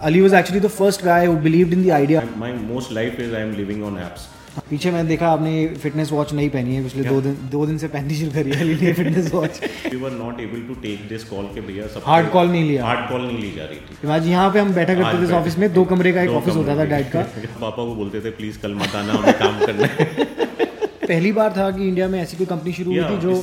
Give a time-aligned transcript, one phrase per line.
[0.00, 2.26] Ali was actually the first guy who believed in the idea.
[2.36, 4.26] My most life is I am living on apps.
[4.70, 5.50] पीछे मैंने देखा आपने
[5.82, 8.60] fitness watch नहीं पहनी है पिछले दो दिन दो दिन से पहननी शुरू करी है
[8.60, 9.60] अली ने fitness watch
[9.92, 12.84] We were not able to take this call के भैया सब Hard call नहीं लिया।
[12.84, 13.98] हार्ड कॉल नहीं ली जा रही थी.
[14.04, 16.56] इमेजिन यहाँ पे हम बैठा करते थे इस ऑफ़िस में दो कमरे का एक ऑफ़िस
[16.56, 17.22] होता था डैड का.
[17.60, 20.36] पापा को बोलते थे प्लीज़ कल मत आना हमें काम करना है.
[21.08, 23.34] पहली बार था कि इंडिया में ऐसी कोई कंपनी शुरू हुई थी जो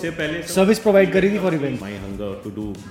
[0.54, 1.80] सर्विस प्रोवाइड करी थी फॉर इवेंट.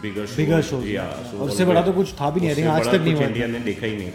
[0.02, 0.26] बिगर
[0.64, 3.60] Yeah, और उससे बड़ा तो कुछ था भी नहीं आज तक नहीं हुआ इंडिया ने
[3.60, 4.10] देखा ही नहीं।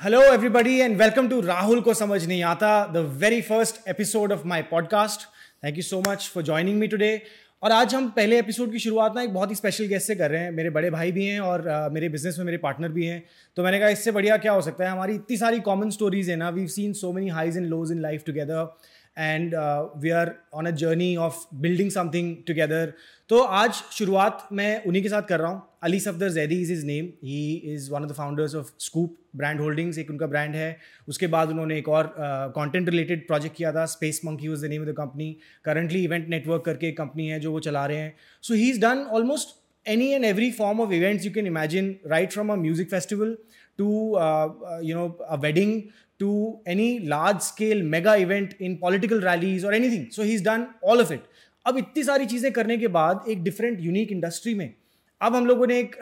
[0.00, 4.46] Hello everybody and welcome to Rahul को समझ नहीं आता the very first episode of
[4.46, 5.20] my podcast
[5.64, 7.22] thank you so much for joining me today
[7.64, 10.30] और आज हम पहले एपिसोड की शुरुआत ना एक बहुत ही स्पेशल गेस्ट से कर
[10.30, 13.06] रहे हैं। मेरे बड़े भाई भी हैं और uh, मेरे बिज़नेस में मेरे पार्टनर भी
[13.06, 13.22] हैं।
[13.56, 14.90] तो मैंने कहा इससे बढ़िया क्या हो सकता है?
[14.90, 18.00] हमारी इतनी सारी कॉमन स्टोरीज है ना we seen so many highs and lows in
[18.00, 18.76] life together
[19.18, 19.54] and
[19.96, 22.92] we are on a journey of building something together
[23.28, 26.84] तो आज शुरुआत मैं उन्हीं के साथ कर रहा हूँ। Ali Safdar Zaidi is is
[26.86, 30.76] name he is one of the founders of Scoop brand holdings एक उनका ब्रांड है।
[31.08, 32.12] उसके बाद उन्होंने एक और
[32.56, 36.28] कंटेंट रिलेटेड प्रोजेक्ट किया था Space Monkey was the name of the company currently event
[36.28, 39.60] network करके एक कंपनी है जो वो चला रहे हैं। So he is done almost
[39.92, 43.32] and every form of events you can imagine right from a music festival
[43.80, 43.88] to
[44.20, 45.74] uh, uh, you know a wedding
[46.22, 46.28] to
[46.74, 50.06] any large scale mega event in political rallies or anything.
[50.16, 51.26] So he's done all of it.
[51.66, 54.74] अब इतनी सारी चीज़ें करने के बाद एक different unique industry में,
[55.20, 55.96] अब हम लोगों ने एक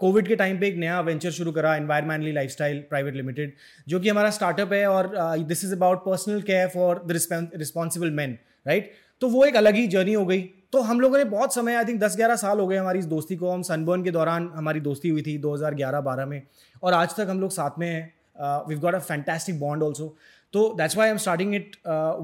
[0.00, 3.52] कोविड के टाइम पे एक नया वेंचर शुरू करा एनवायरमेंटली लाइफस्टाइल प्राइवेट लिमिटेड
[3.88, 5.12] जो कि हमारा स्टार्टअप है और
[5.44, 7.20] this is about personal care for the
[7.56, 10.40] responsible man right तो वो एक अलग ही जर्नी हो गई।
[10.72, 13.36] तो हम लोगों ने बहुत समय आई थिंक 10-11 साल हो गए हमारी इस दोस्ती
[13.36, 16.42] को। हम सनबर्न के दौरान हमारी दोस्ती हुई थी 2011-12 में
[16.82, 18.14] और आज तक हम लोग साथ में हैं।
[18.68, 20.14] We got a fantastic bond also
[20.54, 21.76] तो that's why I am starting it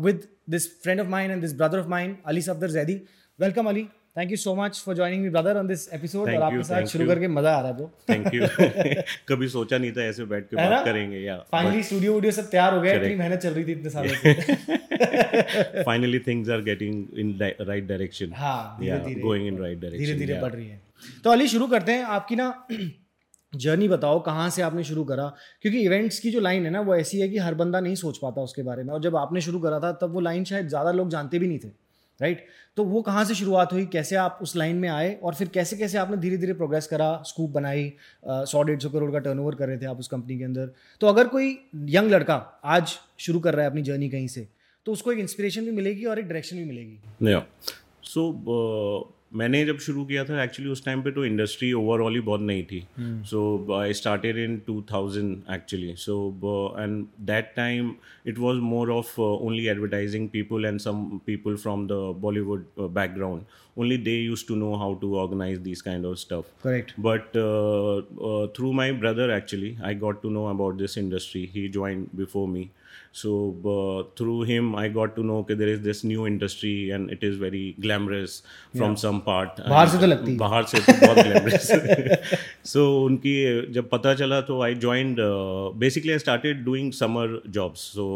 [0.06, 3.00] with this friend of mine and this brother of mine Ali Safdar Zaidi
[3.38, 3.86] welcome Ali
[4.18, 7.06] thank you so much for joining me brother on this episode और आपके साथ शुरू
[7.06, 10.84] करके मज़ा आ रहा है thank you कभी सोचा नहीं था ऐसे बैठ के बात
[10.84, 13.90] करेंगे या। फाइनली स्टूडियो वूडियो सब तैयार हो गया इतनी मेहनत चल रही थी इतने
[13.90, 20.18] सालों से। Finally things are getting in right direction हाँ गोइंग इन राइट डायरेक्शन धीरे
[20.18, 20.80] धीरे बढ़ रही है।
[21.24, 22.48] तो अली शुरू करते हैं। आपकी ना
[23.56, 25.32] जर्नी बताओ, कहाँ से आपने शुरू करा?
[25.62, 28.18] क्योंकि इवेंट्स की जो लाइन है ना, वो ऐसी है कि हर बंदा नहीं सोच
[28.18, 30.92] पाता उसके बारे में। और जब आपने शुरू करा था, तब वो लाइन शायद ज़्यादा
[30.92, 31.68] लोग जानते भी नहीं थे
[32.20, 32.44] राइट
[32.76, 33.84] तो वो कहाँ से शुरुआत हुई?
[33.86, 35.12] कैसे आप उस लाइन में आए?
[35.14, 37.22] और फिर कैसे कैसे आपने धीरे धीरे प्रोग्रेस करा?
[37.26, 37.92] स्कूप बनाई
[38.24, 41.06] सौ डेढ़ सौ करोड़ का टर्नओवर कर रहे थे आप उस कंपनी के अंदर। तो
[41.06, 42.34] अगर कोई यंग लड़का
[42.66, 44.46] आज शुरू कर रहा है अपनी जर्नी कहीं से
[44.86, 46.98] तो उसको एक इंस्पिरेशन भी मिलेगी और एक डायरेक्शन भी मिलेगी।
[48.04, 48.30] सो
[49.36, 52.62] मैंने जब शुरू किया था एक्चुअली उस टाइम पे तो इंडस्ट्री ओवरऑल ही बहुत नहीं
[52.64, 53.40] थी। So
[53.74, 56.16] I started in 2000 actually so
[56.78, 57.94] and that time
[58.26, 63.44] it was more of only advertising people and some people from the Bollywood background
[63.78, 67.36] only they use to know how to organise this kind of stuff correct but
[68.56, 72.68] through my brother actually I got to know about this industry he join before me
[73.18, 73.30] so
[73.74, 77.22] uh, through him i got to know that there is this new industry and it
[77.28, 78.34] is very glamorous
[78.74, 79.02] from yeah.
[79.04, 81.70] some part बाहर से तो लगती है। बाहर से तो बहुत glamorous
[82.72, 83.34] so उनकी
[83.72, 85.24] जब पता चला तो I joined
[85.84, 88.06] basically I started doing summer jobs so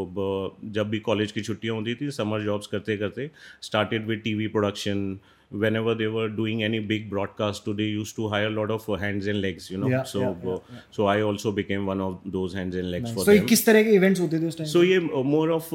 [0.78, 3.30] जब भी कॉलेज की छुट्टियाँ होती थी समर जॉब्स करते करते
[3.62, 5.18] started with TV production
[5.50, 8.88] whenever they were doing any big broadcast so they used to hire a lot of
[8.88, 10.58] uh, hands and legs you know Yeah, so yeah, uh,
[10.90, 13.14] so i also became one of those hands and legs nice.
[13.14, 14.98] for so them किस तरह के events होते थे उस time so ये
[15.32, 15.68] more of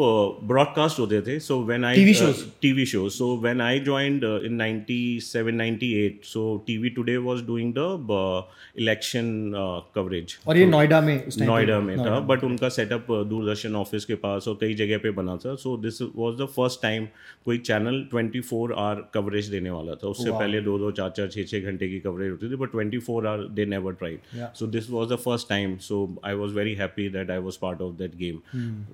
[0.53, 2.43] broadcast होते थे so when I TV shows.
[2.61, 7.87] TV shows so when I joined in 97 98 so tv today was doing the
[8.19, 8.41] uh,
[8.83, 13.11] election uh, coverage और ये नोएडा में उस टाइम नोएडा में था बट उनका सेटअप
[13.29, 16.81] दूरदर्शन ऑफ़िस के पास और कई जगह पे बना था so this was the first
[16.81, 17.07] time
[17.45, 21.43] कोई चैनल 24 आवर कवरेज देने वाला था। उससे पहले दो दो चार चार छः
[21.43, 24.19] छः घंटे की कवरेज होती थी but 24 hour they never tried
[24.55, 27.81] so this was the first time so I was very happy that I was part
[27.81, 28.39] of that game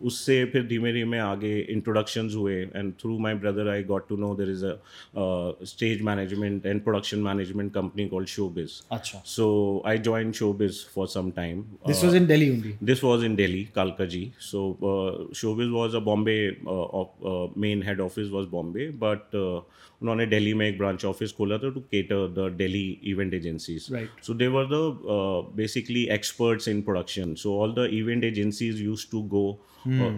[0.01, 4.35] उससे फिर धीमे धीमे आगे इंट्रोडक्शंस हुए and through my brother I got to know
[4.35, 4.75] there is a
[5.65, 9.45] stage management and production management company called showbiz अच्छा। So
[9.85, 11.63] I joined showbiz for some time.
[11.88, 14.33] This was in Delhi only This was in Delhi, Kalkaji.
[14.39, 18.00] So uh, Showbiz was a Bombay uh, of, uh, main head
[20.01, 23.88] उन्होंने दिल्ली में एक branch office खोला था to cater the Delhi event agencies
[24.24, 24.80] so they were the
[25.56, 29.44] basically experts in production so all the event agencies use to go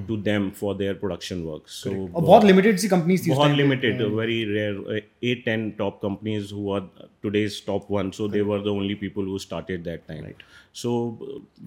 [0.08, 4.44] to them for their production work so बहुत limited सी companies थी बहुत limited very
[4.46, 8.96] rare at ten top companies who are today's top one so they were the only
[9.02, 10.44] people who started that time right
[10.76, 10.94] so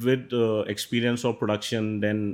[0.04, 0.28] with
[0.70, 2.24] experience of production then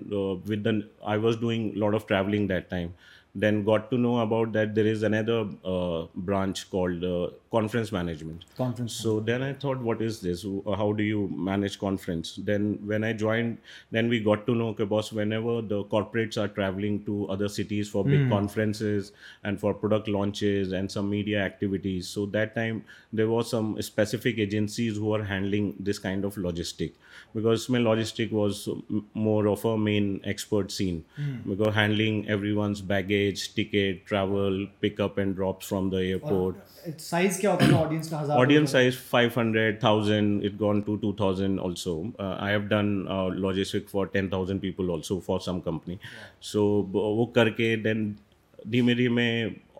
[0.48, 0.68] with
[1.06, 2.90] I was doing lot of travelling that time
[3.34, 8.44] then got to know about that there is another uh, branch called uh, conference management.
[8.56, 10.44] Conference so then i thought what is this?
[10.44, 12.38] Uh, how do you manage conference?
[12.50, 13.58] Then when i joined
[13.90, 17.88] then we got to know okay boss whenever the corporates are traveling to other cities
[17.88, 18.30] for big mm.
[18.30, 19.12] conferences
[19.44, 22.08] and for product launches and some media activities.
[22.08, 26.92] So that time there was some specific agencies who are handling this kind of logistic.
[27.34, 28.68] Because my logistic was
[29.14, 31.04] more of a main expert scene.
[31.18, 31.48] Mm.
[31.48, 36.56] because handling everyone's baggage ticket travel pickup and drops from the airport.
[36.84, 42.62] Its size audience size five hundred thousand it gone to two thousand also I have
[42.68, 42.94] done
[43.38, 45.98] logistic for ten thousand people also for some company
[46.52, 48.14] so वो करके then
[48.68, 49.28] धीमे धीमे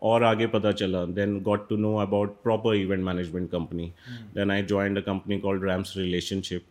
[0.03, 1.05] और आगे पता चला.
[1.07, 3.93] Then got to know about proper event management company
[4.35, 6.65] then I join a company called Rams relationship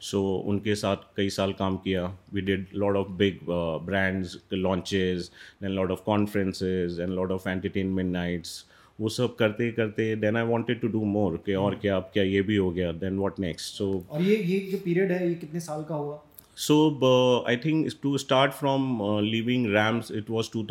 [0.00, 2.04] so उनके साथ कई साल काम किया.
[2.34, 3.38] We did lot of big
[3.86, 5.30] brands launches
[5.62, 8.64] and lot of conferences and lot of entertainment nights
[9.00, 11.80] वो सब करते करते then I wanted to do more कि और hmm.
[11.80, 14.78] क्या अब क्या ये भी हो गया देन व्हाट नेक्स्ट सो और ये ये जो
[14.78, 16.22] पीरियड है ये कितने साल का हुआ?
[16.56, 20.66] So I think to start from leaving Rams it was two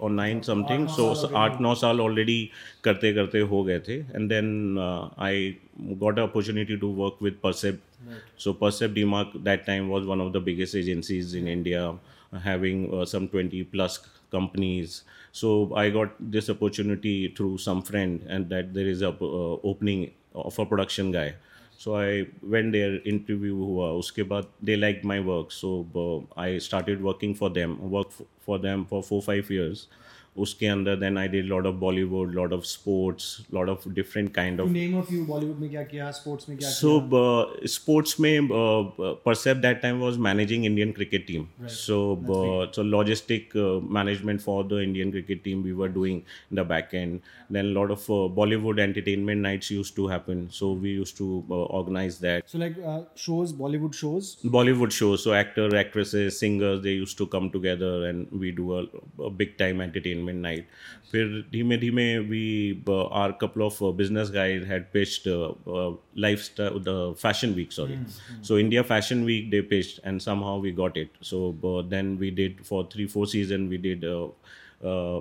[0.00, 2.50] और नाइन समथिंग सो आठ नौ साल ऑलरेडी
[2.84, 3.98] करते करते हो गए थे.
[3.98, 4.78] And then
[5.18, 7.80] I got opportunity to work with Percept
[8.38, 11.98] so Percept DMark that time was one of the biggest agencies in India
[12.44, 14.00] having some twenty plus
[14.31, 15.03] companies.
[15.31, 20.11] So I got this opportunity through some friend, and that there is a uh, opening
[20.33, 21.35] of a production guy.
[21.77, 25.51] So I went there, interview हुआ उसके बाद they liked my work.
[25.51, 25.71] So
[26.03, 29.87] uh, I started working for them, work f- for them for four five years.
[30.36, 33.24] उसके अंदर then I did lot of Bollywood lot of sports
[33.54, 36.68] lot of different kind of name of you Bollywood में क्या किया sports में क्या
[36.70, 38.48] so sports में
[39.26, 41.98] Percept that time was managing Indian cricket team so
[42.74, 43.56] so logistic
[43.92, 46.20] management for the Indian cricket team we were doing
[46.54, 47.18] the back end
[47.52, 52.48] then lot of Bollywood entertainment nights use to happen so we use to organise that
[52.48, 52.82] so like
[53.18, 58.26] shows Bollywood shows Bollywood shows so actor actresses singers they use to come together and
[58.40, 58.82] we do a
[59.36, 60.64] big time entertainment night.
[61.12, 65.92] फिर धीमे धीमे we uh, our couple of uh, business guys had pitched uh, uh,
[66.14, 67.98] lifestyle the fashion week sorry.
[68.42, 71.10] So India Fashion Week they pitched and somehow we got it.
[71.20, 74.04] So uh, then we did for three four season we did.
[74.04, 74.28] Uh,
[74.84, 75.20] uh,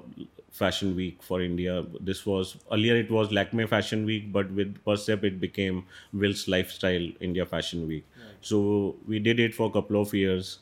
[0.51, 1.85] fashion week for India.
[1.99, 7.09] This was earlier it was Lakme Fashion Week, but with Percep it became Will's Lifestyle
[7.19, 8.05] India Fashion Week.
[8.41, 10.59] So we did it for a couple of years,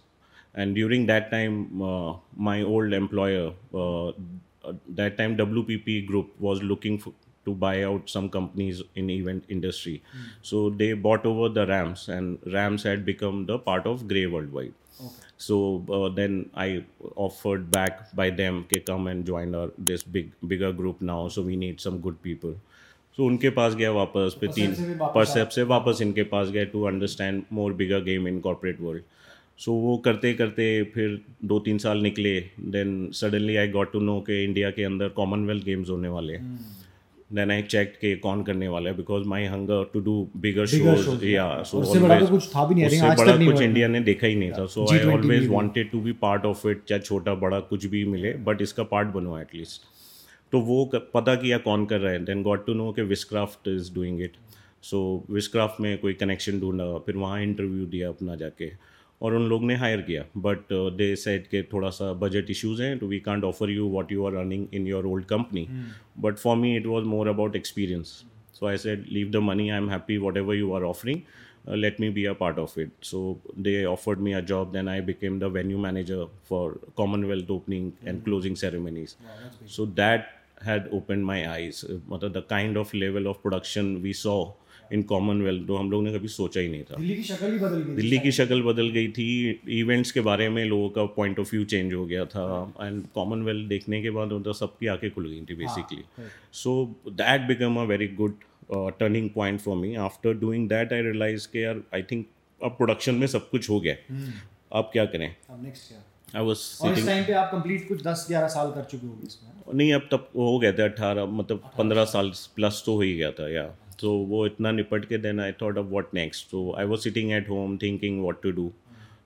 [0.54, 6.62] and during that time, uh, my old employer, uh, uh, that time WPP Group was
[6.62, 7.12] looking for,
[7.44, 10.02] to buy out some companies in event industry.
[10.42, 14.72] So they bought over the Rams, and Rams had become the part of Grey Worldwide.
[15.36, 16.84] So uh, then I
[17.16, 21.28] offered back by them, okay, come and join our this big bigger group now.
[21.28, 22.54] So we need some good people.
[23.16, 26.48] So उनके पास गया वापस फिर तीन से भी वापस परसेप से वापस इनके पास
[26.54, 29.02] गए to understand more bigger game in corporate world
[29.59, 32.39] so वो करते करते फिर दो तीन साल निकले
[32.73, 36.59] then suddenly I got to know के इंडिया के अंदर कॉमनवेल्थ गेम्स होने वाले हैं।
[37.31, 41.25] देन आई चेक के कौन करने वाला है because my hunger to do bigger shows
[41.25, 44.27] या सो उससे बड़ा तो कुछ था भी नहीं, उससे बड़ा कुछ इंडिया ने देखा
[44.27, 47.33] ही नहीं था। सो आई ऑलवेज भी। Wanted to be part of it चाहे छोटा
[47.37, 49.81] बड़ा कुछ भी मिले बट इसका पार्ट बनो एटलीस्ट
[50.53, 53.93] तो वो पता किया कौन कर रहा है देन गॉट टू नो के Wizcraft is
[53.95, 54.37] doing it
[54.83, 55.01] so
[55.31, 58.71] Wizcraft में कोई कनेक्शन ढूंढा फिर वहाँ इंटरव्यू दिया अपना जाके।
[59.21, 62.97] और उन लोग ने हायर किया। बट दे सेट के थोड़ा सा बजट इश्यूज़ हैं
[62.99, 65.67] to we can't offer you what you are running in your old company
[66.19, 68.23] but for me it was more about experience
[68.53, 71.21] so I said leave the money I am happy whatever you are offering
[71.75, 73.19] let me be a part of it so
[73.57, 78.23] they offered me a job then I became the venue manager for Commonwealth opening and
[78.23, 79.15] closing ceremonies
[79.75, 80.25] so that
[80.65, 84.43] had open my eyes मतलब the kind of level of production we saw
[84.93, 87.57] in Commonwealth जो हम लोग ने कभी सोचा ही नहीं था। दिल्ली की शक्ल ही
[87.59, 89.27] बदल गई दिल्ली की शक्ल बदल गई थी।
[89.79, 92.45] इवेंट्स के बारे में लोगों का पॉइंट ऑफ़ व्यू चेंज हो गया था।
[92.81, 96.03] एंड कॉमनवेल्थ देखने के बाद मतलब सबकी आँखें खुल गई थी basically
[96.63, 96.75] so
[97.21, 98.35] that become a very good
[98.99, 102.25] turning point for me after doing that I realise के यार आई थिंक
[102.61, 103.95] अब प्रोडक्शन में सब कुछ हो गया।
[104.71, 105.27] अब क्या करें?
[105.49, 106.03] अब नेक्स्ट क्या?
[106.39, 106.57] आई वॉज़
[106.91, 110.07] इस टाइम पे आप कंप्लीट कुछ 10 11 साल कर चुके होगे इसमें नहीं अब
[110.11, 113.63] तब हो गया था अठारह मतलब पंद्रह साल। प्लस तो हो ही गया था या।
[114.01, 117.31] तो वो इतना निपट के then I thought of what next तो I was sitting
[117.31, 118.71] at home thinking what to do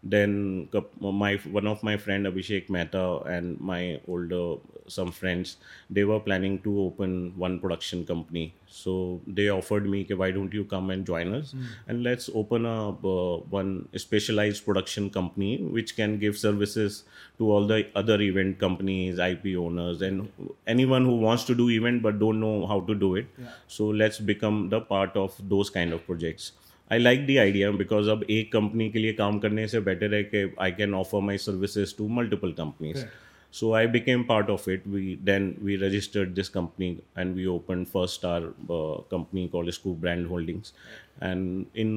[0.04, 0.68] then
[1.00, 4.58] my one of my friend Abhishek Mehta and my older
[4.88, 5.56] some friends
[5.90, 8.54] they were planning to open one production company.
[8.68, 11.54] So they offered me "Okay, why don't you come and join us?
[11.88, 17.04] And let's open a uh, one specialized production company which can give services
[17.38, 20.30] to all the other event companies ip owners and
[20.68, 23.28] anyone who wants to do event but don't know how to do it.
[23.68, 26.52] So let's become the part of those kind of projects
[26.92, 30.24] I like the idea because अब एक company के लिए काम करने से better है
[30.24, 33.06] कि I can offer my services to multiple companies
[33.54, 34.86] so i became part of it.
[34.94, 40.00] We then we registered this company and we opened first our uh, company called scoop
[40.06, 40.74] brand holdings.
[41.22, 41.92] And in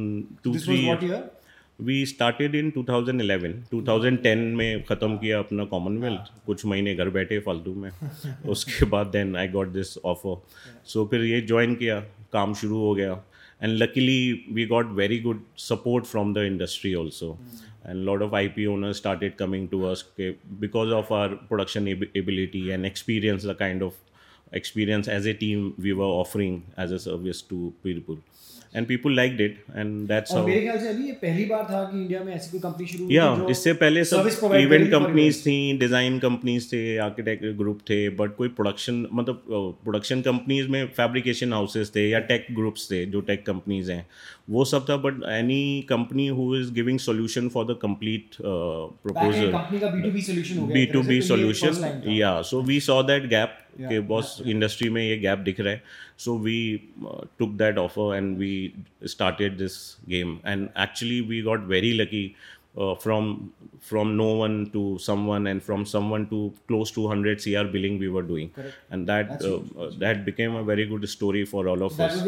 [0.45, 1.23] two This three was what year?
[1.81, 7.75] We started in 2011 2010 में ख़त्म किया अपना Commonwealth कुछ महीने घर बैठे फालतू
[7.75, 7.91] में।
[8.55, 10.37] उसके बाद then I got this offer
[10.93, 12.01] so फिर ये ज्वाइन किया.
[12.33, 13.15] काम शुरू हो गया.
[13.61, 17.63] and luckily we got very good support from the industry also mm.
[17.85, 20.05] and a lot of ip owners started coming to us
[20.61, 23.95] because of our production ab- ability and experience the kind of
[24.53, 28.19] experience as a team we were offering as a service to people
[28.77, 30.47] And people like did and that's और how.
[30.47, 33.09] मेरे ख्याल से अभी ये पहली बार था कि India में ऐसी कोई कंपनी शुरू
[33.11, 38.37] या जो इससे पहले सब इवेंट कंपनीज़ थी डिज़ाइन कंपनीज़ थे आर्किटेक्ट ग्रुप थे बट
[38.37, 39.43] कोई प्रोडक्शन मतलब
[39.85, 44.07] प्रोडक्शन कंपनीज़ में फैब्रिकेशन हाउसेस थे या टेक ग्रुप्स थे जो टेक कंपनीज़ हैं
[44.51, 49.81] वो सब था but any company who is giving solution for the complete proposal company
[49.81, 53.66] का B2B सॉल्यूशन गया बी टू बी सोल्यूशन या so we saw that gap Yeah,
[53.81, 55.83] कि बॉस इंडस्ट्री में ये गैप दिख रहा है।
[56.19, 56.81] So we
[57.39, 58.73] took that offer and we
[59.07, 59.73] started this
[60.09, 62.35] game and actually we got very lucky
[62.79, 63.49] from
[63.89, 67.99] from no one to someone and from someone to close to hundred C R billing
[68.01, 68.49] we were doing
[68.93, 69.29] and that
[70.01, 72.19] that became a very good story for all of us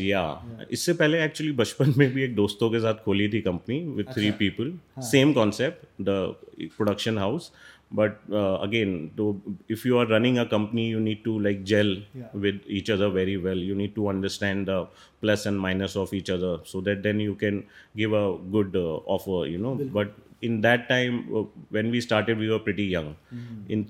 [0.00, 4.14] या इससे पहले actually बचपन में भी एक दोस्तों के साथ खोली थी company with
[4.14, 7.52] three people same concept the production house
[7.90, 11.90] but uh, again to, if you are running a company you need to like gel
[12.14, 12.28] Yeah.
[12.32, 14.86] with each other very well you need to understand the
[15.20, 17.64] plus and minus of each other so that then you can
[17.96, 20.12] give a good uh, offer you know but
[20.47, 21.43] in that time uh,
[21.77, 23.57] when we started we were pretty young Hmm.
[23.75, 23.81] in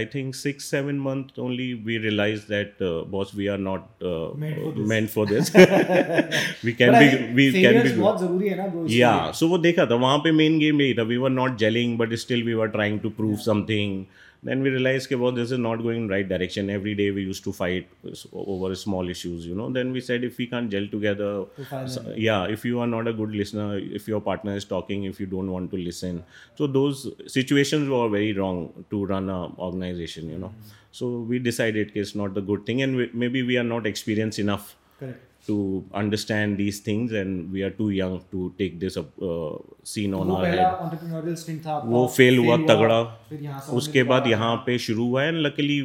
[0.00, 4.28] i think 6 7 months only we realized that uh, boss we are not uh,
[4.44, 4.88] Meant for this.
[4.92, 5.50] meant for this
[6.68, 8.84] we can But I be think we can failures be बहुत जरूरी है ना bro
[8.86, 11.30] इसके या लिए। सो वो देखा था वहाँ पे मेन गेम यही था we were
[11.30, 15.15] not gelling but still we were trying to prove something then then we realized okay,
[15.15, 16.69] well, this is not going right direction.
[16.69, 17.89] Every day we used to fight
[18.33, 19.71] over small issues, you know.
[19.71, 21.45] Then we said if we can't gel together,
[21.87, 25.19] so, yeah, if you are not a good listener, if your partner is talking, if
[25.19, 26.23] you don't want to listen.
[26.55, 30.49] So those situations were very wrong to run a organization, you know.
[30.49, 30.71] Mm.
[30.91, 34.39] So we decided it's not the good thing and we, maybe we are not experienced
[34.39, 34.75] enough.
[34.99, 40.13] Correct to understand these things and we are too young to take this uh, scene
[40.13, 42.99] on our head वो fail हुआ fail तगड़ा
[43.41, 45.79] यहाँ से उसके बाद यहाँ पे शुरू हुआ and luckily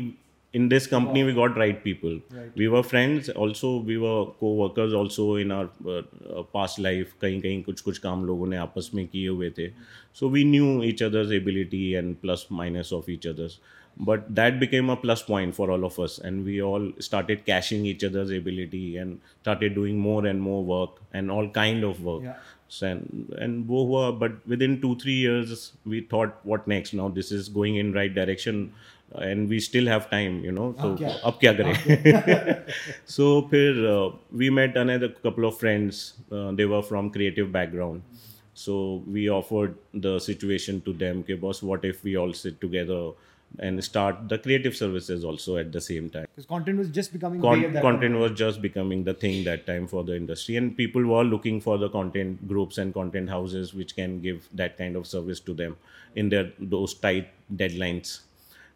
[0.54, 2.54] in this company we got right people Right.
[2.60, 7.40] we were friends also we were co-workers also in our uh, uh, past life कहीं
[7.40, 9.68] कहीं कुछ कुछ काम लोगों ने आपस में किए हुए थे
[10.20, 13.58] so we knew each other's ability and plus minus of each other's
[14.00, 16.18] but that became a plus point for all of us.
[16.18, 20.90] And we all started cashing each other's ability and started doing more and more work
[21.12, 22.22] and all kind of work.
[22.22, 22.36] Yeah.
[22.82, 26.92] and and bohua, but within 2 3 years we thought what next?
[26.92, 28.72] Now this is going in right direction
[29.14, 30.90] uh, and we still have time you know so
[31.30, 32.74] ab kya kare?
[33.16, 38.02] So phir uh, we met another couple of friends uh, they were from creative background.
[38.66, 43.02] So we offered the situation to them okay boss what if we all sit together?
[43.58, 46.26] And start the creative services also at the same time.
[46.34, 49.86] Because content was just becoming Con- that content was just becoming the thing that time
[49.86, 50.56] for the industry.
[50.56, 54.78] And people were looking for the content groups and content houses which can give that
[54.78, 55.76] kind of service to them
[56.14, 58.20] in their those tight deadlines.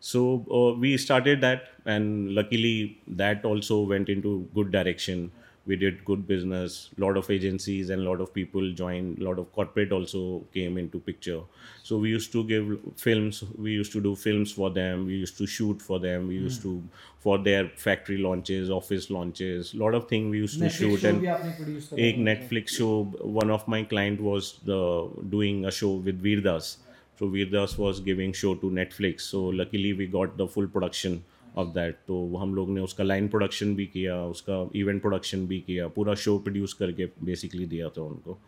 [0.01, 5.31] So uh, we started that and luckily that also went into good direction
[5.67, 6.91] we did good business.
[6.99, 9.19] Lot of agencies and lot of people joined.
[9.21, 11.41] Lot of corporate also came into picture.
[11.85, 13.45] So we used to give films.
[13.57, 15.07] We used to do films for them.
[15.07, 16.29] We used to shoot for them.
[16.29, 16.65] We used mm.
[16.65, 16.83] to
[17.21, 19.75] for their factory launches office launches.
[19.75, 23.85] Lot of thing we used netflix to shoot and a netflix show one of my
[23.85, 26.79] client was the doing a show with veerdas.
[27.19, 29.21] So veerdas was giving show to netflix.
[29.21, 31.23] So luckily we got the full production.
[31.59, 35.61] Of that तो हम लोग ने उसका line production भी किया उसका event production भी
[35.61, 38.39] किया पूरा शो प्रोड्यूस करके बेसिकली दिया था उनको।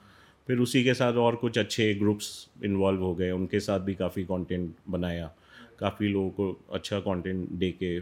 [0.46, 4.24] फिर उसी के साथ और कुछ अच्छे ग्रुप्स इन्वॉल्व हो गए उनके साथ भी काफ़ी
[4.24, 5.32] कंटेंट बनाया
[5.78, 8.00] काफ़ी लोगों को अच्छा कंटेंट दे के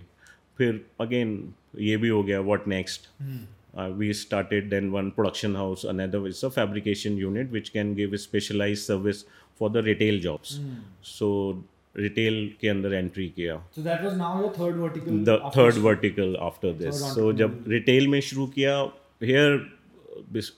[0.58, 3.00] फिर अगेन ये भी हो गया what next
[3.98, 8.74] we started started one production house house is a a unit unit can give give
[8.76, 9.24] service
[9.58, 11.62] for the retail jobs retail
[11.96, 13.56] retail के अंदर एंट्री किया।
[14.78, 15.24] Vertical.
[15.28, 18.78] The third vertical after this so जब retail में शुरू किया
[19.22, 19.60] here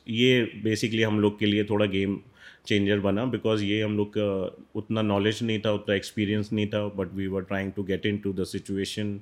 [0.09, 2.21] ये basically हम लोग के लिए थोड़ा गेम
[2.67, 6.87] चेंजर बना बिकॉज़ ये हम लोग का उतना नॉलेज नहीं था उतना एक्सपीरियंस नहीं था
[6.97, 9.21] but we were trying to get into the situation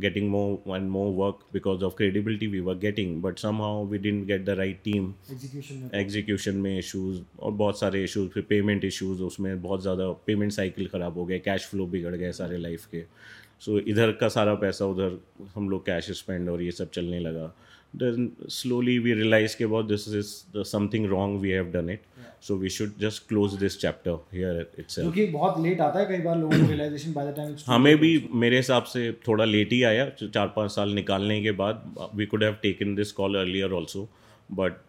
[0.00, 4.26] getting more and more work because of credibility we were getting but somehow we didn't
[4.26, 5.14] get the right team.
[5.32, 5.90] Execution.
[5.94, 10.86] Execution में issues और बहुत सारे issues फिर payment issues उसमें बहुत ज़्यादा payment cycle
[10.94, 13.02] ख़राब हो गया कैश फ्लो बिगड़ गए सारे लाइफ के।
[13.60, 15.18] सो इधर का सारा पैसा उधर
[15.54, 17.54] हम लोग कैश स्पेंड और ये सब चलने लगा।
[17.94, 22.02] देन स्लोली वी रियलाइज़ के बहुत this is something wrong we have done it
[22.42, 26.06] so we should just close this chapter here जो इट्सेल्फ कि बहुत लेट आता है
[26.06, 29.72] कई बार लोगों को रियलाइजेशन बाय द टाइम हमें भी मेरे हिसाब से थोड़ा लेट
[29.72, 33.72] ही आया चार पाँच साल निकालने के बाद we could have taken this call earlier
[33.72, 34.08] also
[34.52, 34.80] but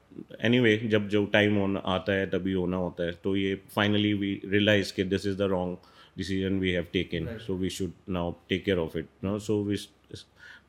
[0.45, 4.39] any जब जो टाइम होना आता है तभी होना होता है तो ये फाइनली वी
[4.45, 5.77] रियलाइज़ कि this is the wrong
[6.17, 9.77] decision we have taken so we should now take care of it no so we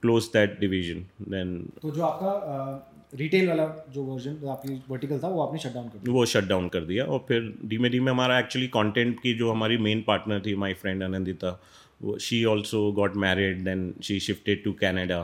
[0.06, 5.40] close that division then तो जो आपका रिटेल वाला जो वर्जन आपकी वर्टिकल था वो
[5.42, 6.12] आपने शट डाउन कर दिया?
[6.14, 9.76] वो शट डाउन कर दिया और फिर धीमे धीमे हमारा एक्चुअली कंटेंट की जो हमारी
[9.78, 11.60] मेन पार्टनर थी माय फ्रेंड आनंदिता
[12.02, 15.20] वो she also got married then she shifted to Canada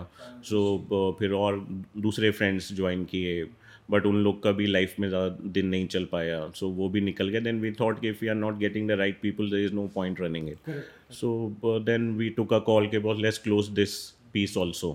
[0.51, 1.59] so फिर और
[1.99, 3.45] दूसरे फ्रेंड्स ज्वाइन किए
[3.91, 6.89] बट उन लोग का भी लाइफ में ज़्यादा दिन नहीं चल पाया। सो so, वो
[6.89, 9.51] भी निकल गए देन वी थॉट कि if you are not getting the right people
[9.51, 10.75] there is no point running it
[11.21, 11.35] so
[11.65, 14.01] then we then we took a call ke boss let's close this
[14.33, 14.93] piece also.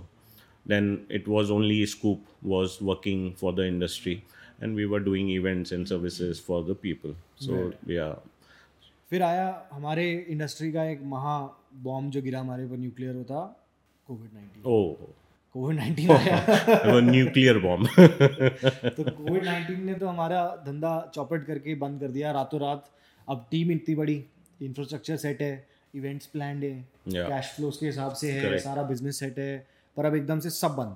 [0.65, 4.15] Then it was only Scoop was working for the industry,
[4.61, 7.13] and we were doing events and services for the people.
[7.45, 8.15] So yeah.
[9.09, 11.35] फिर आया हमारे industry का एक महा
[11.83, 13.43] bomb जो गिरा हमारे पर न्यूक्लियर होता
[14.07, 14.93] कोविड नाइन्टीन ओ
[15.53, 17.87] कोविड नाइन्टीन आया। न्यूक्लियर बॉम्ब
[18.97, 22.91] तो कोविड नाइन्टीन ने तो हमारा धंधा चौपट करके बंद कर दिया। रातों रात
[23.29, 24.23] अब टीम इतनी बड़ी
[24.61, 25.53] इंफ्रास्ट्रक्चर सेट है
[25.97, 26.71] इवेंट्स प्लान है
[27.09, 28.57] कैश फ्लोज के हिसाब से है.
[28.59, 29.57] सारा बिज़नेस सेट है
[29.97, 30.95] पर अब एकदम से सब बंद।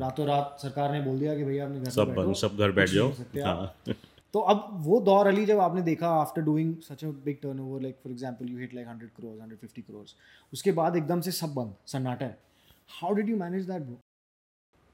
[0.00, 2.88] रातों रात सरकार ने बोल दिया कि भैया अपने घर सब बंद सब घर बैठ
[2.88, 3.10] जाओ।
[3.44, 3.74] हाँ
[4.34, 7.96] तो अब वो दौर अली जब आपने देखा after doing such a big turnover like
[8.04, 10.04] for example you hit like 100 crore 150 crore
[10.52, 12.38] उसके बाद एकदम से सब बंद सन्नाटा है।
[13.00, 13.98] How did you manage that bro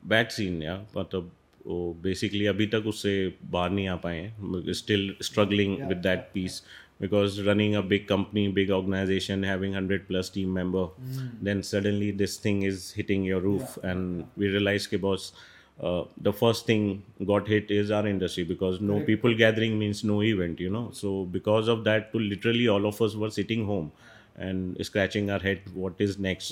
[0.03, 1.31] bad scene या मतलब
[1.67, 3.13] वो बेसिकली अभी तक उससे
[3.45, 6.63] बाहर नहीं आ पाए हैं still struggling with that piece
[6.99, 11.31] because running a big company big organization having 100 plus team member mm.
[11.43, 13.79] then suddenly this thing is hitting your roof.
[13.83, 13.91] Yeah.
[13.91, 15.33] and we realized ke boss
[15.79, 20.23] uh, the first thing got hit is our industry because no people gathering means no
[20.23, 20.89] event you know?
[20.93, 23.93] So because of that to literally all of us were sitting home
[24.37, 26.51] and scratching our head what is next?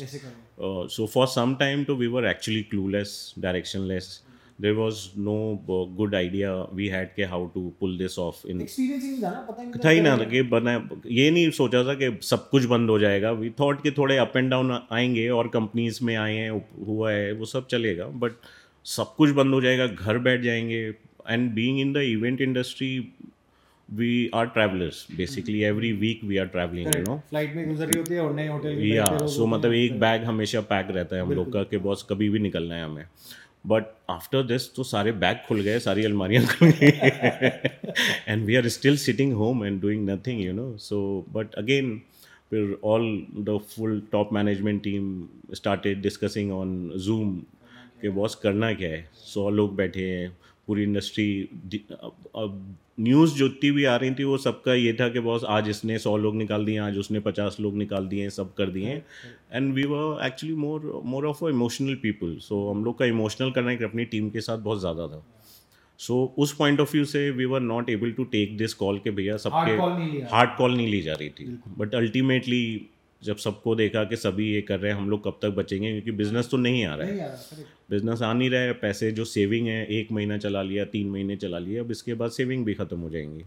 [0.60, 4.20] Uh, so for some time too we were actually clueless directionless.
[4.58, 5.36] There was no
[5.68, 9.22] uh, good idea we had ke how to pull this off in experience ही नहीं
[9.22, 10.74] था ना पता ही था ही ना कि बना
[11.06, 14.36] ये नहीं सोचा था कि सब कुछ बंद हो जाएगा। वी थॉट कि थोड़े अप
[14.36, 16.50] एंड डाउन आएँगे और कंपनीज़ में आए हैं
[16.86, 18.32] हुआ है वो सब चलेगा बट
[18.84, 20.82] सब कुछ बंद हो जाएगा घर बैठ जाएँगे।
[21.30, 22.98] And being in the event industry
[23.88, 27.98] we are travellers basically every week we are travelling you know flight में गुजर रही
[27.98, 31.22] होती है और नए होटल या सो तो मतलब एक बैग हमेशा पैक रहता है
[31.22, 33.04] हम लोग का कि बॉस कभी भी निकलना है हमें।
[33.66, 36.90] बट आफ्टर दिस तो सारे बैग खुल गए सारी अलमारियाँ खुल गई।
[38.28, 41.00] And we are still sitting home and doing nothing you know so
[41.32, 41.98] but again
[42.50, 47.36] फिर all the full top management team started discussing on Zoom
[48.02, 49.08] के बॉस करना क्या है?
[49.14, 50.30] सौ लोग बैठे हैं
[50.66, 51.28] पूरी इंडस्ट्री
[52.34, 55.98] अब न्यूज़ जितनी भी आ रही थी वो सबका ये था कि बॉस आज इसने
[55.98, 59.02] सौ लोग निकाल दिए आज उसने पचास लोग निकाल दिए सब कर दिए।
[59.52, 63.50] And we were actually more more of a emotional people so हम लोग का इमोशनल
[63.50, 65.22] करना अपनी टीम के साथ बहुत ज़्यादा था।
[66.00, 68.98] सो so, उस पॉइंट ऑफ़ व्यू से we were not able to take this call
[68.98, 69.72] के भैया सबके
[70.32, 71.46] हार्ड कॉल नहीं ली जा रही थी।
[71.78, 72.64] बट अल्टीमेटली
[73.22, 75.90] जब सबको देखा कि सभी ये कर रहे हैं हम लोग कब तक बचेंगे?
[75.92, 77.36] क्योंकि बिज़नेस तो नहीं आ रहा है.
[77.90, 81.36] बिज़नेस आ नहीं रहा है पैसे जो सेविंग है एक महीना चला लिया तीन महीने
[81.36, 83.44] चला लिया अब इसके बाद सेविंग भी ख़त्म हो जाएँगी।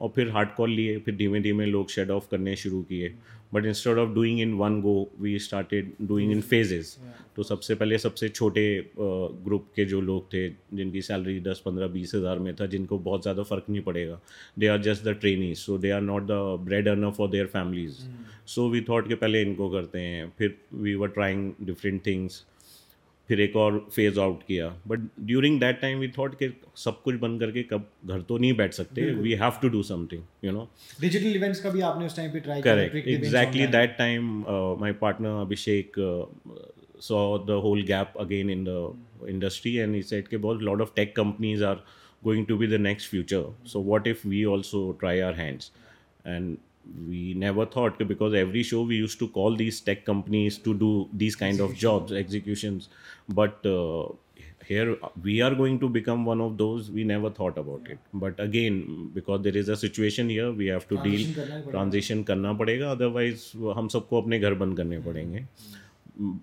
[0.00, 3.14] और फिर हार्ड कॉल लिए फिर धीमे धीमे लोग शेड ऑफ़ करने शुरू किए।
[3.54, 6.96] But instead of doing in one go we started doing in phases
[7.36, 8.64] तो सबसे पहले सबसे छोटे
[8.98, 13.22] ग्रुप के जो लोग थे जिनकी सैलरी दस पंद्रह बीस हज़ार में था जिनको बहुत
[13.22, 14.18] ज़्यादा फ़र्क नहीं पड़ेगा।
[14.58, 17.98] They are just the trainees so they are not the bread earner for their families
[18.46, 22.44] so we thought के पहले इनको करते हैं फिर we were trying different things
[23.28, 27.14] फिर एक और फ़ेज़ आउट किया। But during that time we thought कि सब कुछ
[27.20, 30.68] बंद करके कब घर तो नहीं बैठ सकते। We have to do something you know
[31.00, 34.30] digital events का भी आपने उस टाइम पे ट्राई किया correct exactly that time
[34.80, 36.00] my partner Abhishek
[37.02, 40.94] saw the whole gap again in the industry and he said के बहुत lot of
[40.96, 41.82] tech companies are
[42.24, 45.72] going to be the next future so what if we also try our hands
[46.26, 46.56] and
[47.08, 51.08] we never thought because every show we used to call these tech companies to do
[51.12, 52.88] these kind of jobs executions
[53.28, 54.06] but uh,
[54.66, 57.92] here we are going to become one of those we never thought about yeah.
[57.92, 61.26] it but again because there is a situation here we have to deal
[61.70, 65.44] transition करना पड़ेगा otherwise हम सबको अपने घर बंद करने पड़ेंगे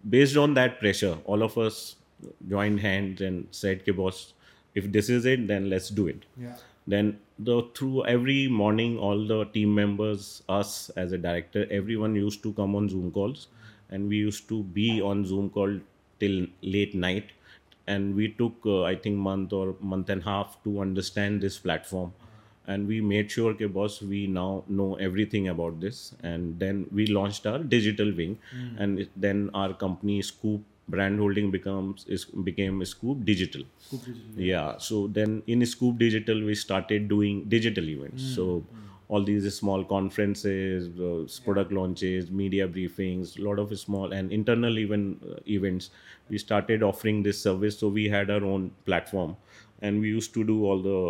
[0.10, 1.96] based on that pressure all of us
[2.50, 4.34] joined hands and said के boss
[4.76, 6.58] if this is it then let's do it Yeah.
[6.88, 12.44] Then the through every morning all the team members us as a director everyone used
[12.44, 13.48] to come on zoom calls.
[13.90, 15.80] And we used to be on zoom call
[16.20, 17.32] till late night.
[17.88, 21.58] And we took uh, i think month or month and a half to understand this
[21.58, 22.14] platform.
[22.68, 26.14] And we made sure okay boss we now know everything about this.
[26.24, 28.38] And then we launched our digital wing.
[28.78, 33.64] And then our company scoop brand holding becomes is became scoop digital.
[34.36, 34.78] Yeah.
[34.78, 38.24] So then in scoop digital we started doing digital events.
[38.36, 38.64] So
[39.08, 44.80] all these small conferences uh, product launches media briefings a lot of small and internal
[44.80, 45.90] even uh, events.
[46.30, 47.80] We started offering this service.
[47.80, 49.36] So we had our own platform
[49.82, 51.02] and we used to do all the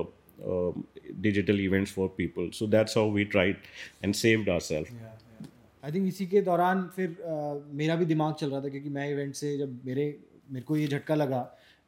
[0.52, 0.88] um,
[1.22, 2.52] digital events for people.
[2.52, 3.58] So that's how we tried
[4.02, 4.90] and saved ourselves
[5.84, 9.10] I think इसी के दौरान फिर अ, मेरा भी दिमाग चल रहा था क्योंकि मैं
[9.10, 10.06] इवेंट से जब मेरे
[10.52, 11.40] मेरे को ये झटका लगा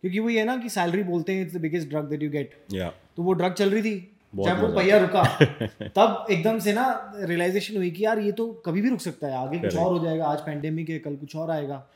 [0.01, 2.57] क्योंकि वो ये ना कि सैलरी बोलते हैं it's the biggest drug that you get
[3.17, 3.95] तो वो ड्रग चल रही थी
[4.33, 5.23] जब वो पहिया रुका
[5.97, 9.33] तब एकदम से ना रियलाइजेशन हुई कि यार ये तो कभी भी रुक सकता है
[9.37, 11.87] आगे कुछ और हो जाएगा आज पैंडेमिक है कल कुछ और आएगा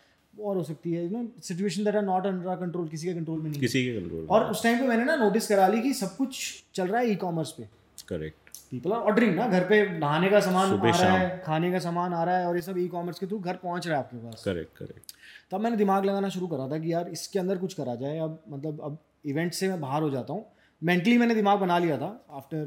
[0.42, 3.50] और हो सकती है no situation that are not under control किसी के कंट्रोल में
[3.50, 6.16] नहीं किसी के कंट्रोल और उस टाइम पे मैंने ना नोटिस करा ली कि सब
[6.18, 6.42] कुछ
[6.76, 7.64] चल रहा है ई कॉमर्स पे।
[8.10, 11.80] करेक्ट पीपल आर ऑर्डरिंग ना घर पे नहाने का सामान आ रहा है खाने का
[11.80, 14.04] सामान आ रहा है और ये सब ई कॉमर्स के थ्रू घर पहुँच रहा है
[14.04, 15.14] आपके पास। करेक्ट करेक्ट
[15.52, 18.40] तब मैंने दिमाग लगाना शुरू करा था कि यार इसके अंदर कुछ करा जाए। अब
[18.50, 20.46] मतलब अब इवेंट से मैं बाहर हो जाता हूँ।
[20.82, 22.66] मेंटली मैंने दिमाग बना लिया था after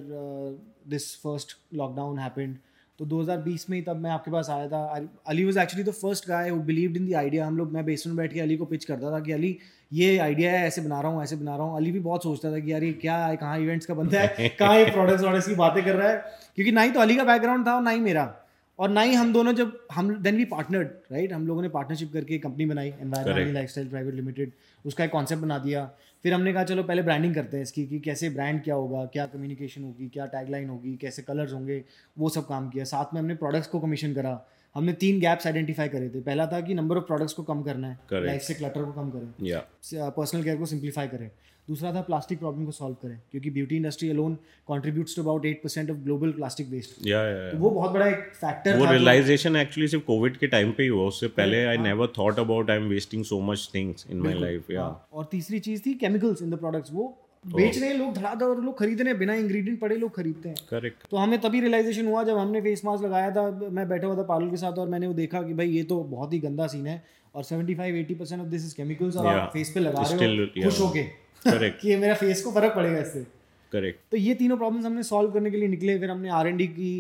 [0.88, 2.56] this first lockdown happened
[3.00, 4.80] तो 2020 में ही तब मैं आपके पास आया था।
[5.26, 8.16] Ali was actually the first guy who believed in the idea हम लोग मैं बेसमेंट
[8.18, 9.56] बैठ के अली को पिच करता था कि अली
[9.92, 12.52] ये आइडिया है ऐसे बना रहा हूँ ऐसे बना रहा हूँ। अली भी बहुत सोचता
[12.52, 15.48] था कि यार ये क्या है कहाँ इवेंट्स का बंदा है कहाँ ये प्रोडक्ट्स वॉडक्ट्स
[15.48, 16.16] की बातें कर रहा है।
[16.56, 18.34] क्योंकि ना ही तो अली का बैकग्राउंड था और ना ही मेरा।
[18.78, 22.12] और ना ही हम दोनों जब हम देन वी पार्टनर्ड राइट हम लोगों ने पार्टनरशिप
[22.12, 23.52] करके कंपनी बनाई Correct.
[23.54, 24.52] लाइफस्टाइल प्राइवेट लिमिटेड
[24.84, 25.90] उसका एक कॉन्सेप्ट बना दिया।
[26.24, 29.26] फिर हमने कहा चलो पहले ब्रांडिंग करते हैं इसकी कि कैसे ब्रांड क्या होगा क्या
[29.26, 31.82] कम्युनिकेशन होगी क्या टैगलाइन होगी कैसे कलर्स होंगे
[32.18, 34.40] वो सब काम किया। साथ में हमने प्रोडक्ट्स को कमीशन करा।
[34.74, 37.88] हमने तीन गैप्स आइडेंटिफाई करे थे। पहला था कि नंबर ऑफ़ प्रोडक्ट्स को कम करना
[37.88, 41.30] है। लाइफ से क्लटर को कम करें। पर्सनल केयर को सिंप्लीफाई करें।
[41.68, 45.60] दूसरा था प्लास्टिक प्रॉब्लम को सॉल्व करें। क्योंकि beauty industry alone contributes to about eight
[45.62, 49.88] percent of global plastic waste या या वो बहुत बड़ा एक फैक्टर वो रियलाइजेशन एक्चुअली
[49.88, 52.88] सिर्फ़ कोविड के टाइम पे ही हुआ। उससे पहले I never thought about I am
[52.88, 56.58] wasting so much things in my life या और तीसरी चीज़ थी केमिकल्स इन द
[56.58, 57.08] प्रोडक्ट्स वो
[57.44, 60.48] बेच रहे हैं लोग धड़ाधड़ और लोग खरीद रहे हैं बिना इंग्रेडिएंट पड़े लोग खरीदते
[60.48, 64.06] हैं। करेक्ट तो हमें तभी रियलाइजेशन हुआ जब हमने फेस मास्क लगाया था मैं बैठा
[64.06, 66.38] हुआ था पारुल के साथ और मैंने वो देखा कि भाई ये तो बहुत ही
[66.38, 67.02] गंदा सीन है
[67.34, 70.46] और 75 80 percent of this is chemicals और आप फेस पे लगा रहे हो
[70.64, 71.02] खुश होके।
[71.44, 73.26] करेक्ट कि ये मेरा फेस को फ़र्क पड़ेगा इससे।
[73.72, 76.92] करेक्ट तो ये तीनों प्रॉब्लम्स हमने सॉल्व करने के लिए निकले फिर हमने आर की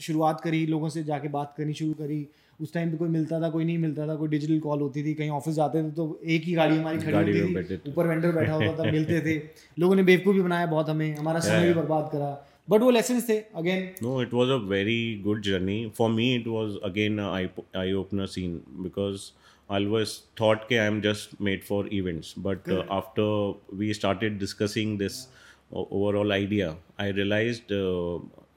[0.00, 2.26] शुरुआत करी लोगों से जाके बात करनी शुरू करी।
[2.60, 5.14] उस टाइम पे कोई मिलता था कोई नहीं मिलता था कोई डिजिटल कॉल होती थी
[5.14, 8.52] कहीं ऑफ़िस जाते थे तो एक ही गाड़ी हमारी खड़ी होती थी ऊपर वेंडर बैठा
[8.52, 9.42] होता था मिलते थे।
[9.78, 13.20] लोगों ने बेवकूफ़ भी बनाया बहुत हमें हमारा समय भी बर्बाद करा। बट वो लेसन
[13.28, 17.92] थे again no it was a very good journey for me it was again eye
[17.92, 19.30] opener scene because
[19.70, 25.26] always thought के I am just made for events but after we started discussing this
[25.72, 27.60] overall idea I realise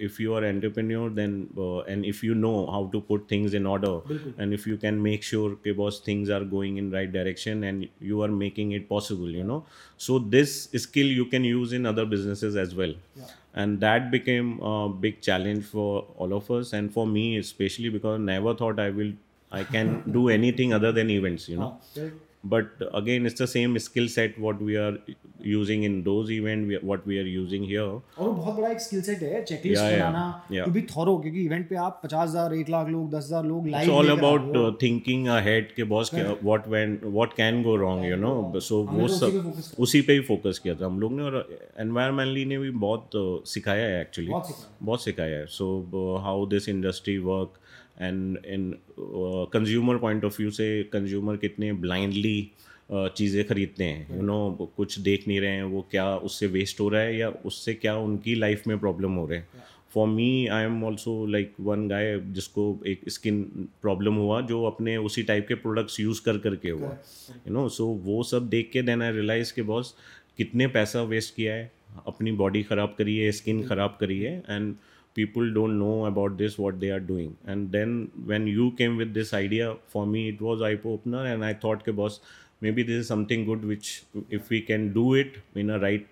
[0.07, 3.65] if you are entrepreneur, then uh, and if you know how to put things in
[3.65, 3.93] order,
[4.37, 7.87] and if you can make sure that boss things are going in right direction and
[7.99, 9.65] you are making it possible, you know.
[9.97, 12.93] So this skill you can use in other businesses as well.
[13.53, 18.19] And that became a big challenge for all of us and for me especially because
[18.19, 19.11] I never thought i will
[19.51, 21.71] i can do anything other than events you know
[22.43, 24.97] but again it's the same skill set what we are
[25.51, 27.85] using in those events we, what we are using here
[28.17, 30.23] और वो बहुत बड़ा एक skill set है checklist Yeah, बनाना
[30.55, 30.65] yeah.
[30.65, 33.63] To be thorough क्योंकि event पे आप पचास हज़ार एक लाख लोग दस हज़ार लोग
[33.63, 37.77] it's live all about uh, thinking ahead के boss के what when what can go
[37.83, 38.35] wrong you know
[38.67, 41.39] so वो तो सब उसी पे ही फोकस किया था हम लोग ने और
[41.79, 44.31] एनवायरमेंटली ने भी बहुत uh, सिखाया है एक्चुअली।
[44.83, 45.73] बहुत सिखाया है so
[46.25, 47.59] how this industry work
[47.97, 48.73] and in
[49.53, 52.51] consumer point of view से कंज्यूमर कितने ब्लाइंडली
[52.91, 56.87] चीज़ें खरीदते हैं। यू नो कुछ देख नहीं रहे हैं वो क्या उससे वेस्ट हो
[56.89, 59.47] रहा है या उससे क्या उनकी लाइफ में प्रॉब्लम हो रहे हैं।
[59.93, 63.43] For me I am also like one guy जिसको एक स्किन
[63.81, 66.89] प्रॉब्लम हुआ जो अपने उसी टाइप के प्रोडक्ट्स यूज़ कर करके हुआ।
[67.47, 69.93] यू नो सो वो सब देख के देन आई रियलाइज़ के बॉस
[70.37, 71.71] कितने पैसा वेस्ट किया है
[72.07, 74.75] अपनी बॉडी ख़राब करी है स्किन ख़राब करी है। And
[75.15, 79.13] people don't know about this what they are doing and then when you came with
[79.13, 82.19] this idea for me it was eye opener and i thought ke boss
[82.61, 83.91] maybe this is something good which
[84.39, 86.07] if we can do it in a right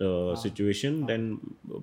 [0.00, 1.28] uh, situation then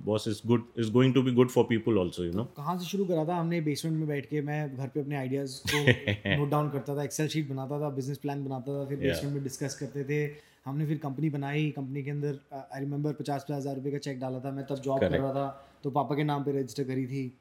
[0.09, 2.85] boss is good is going to be good for people also you know कहाँ से
[2.85, 6.49] शुरू करा था हमने basement में बैठ के मैं घर पे अपने आइडियाज़ को नोट
[6.49, 9.75] डाउन करता था एक्सेल शीट बनाता था बिज़नेस प्लान बनाता था फिर बेसमेंट में डिस्कस
[9.79, 10.21] करते थे
[10.65, 14.19] हमने फिर कंपनी बनाई कंपनी के अंदर आई रिमेंबर पचास पचास हज़ार रुपये का चेक
[14.19, 15.47] डाला था मैं तब जॉब कर रहा था
[15.83, 17.31] तो पापा के नाम पे रजिस्टर करी थी।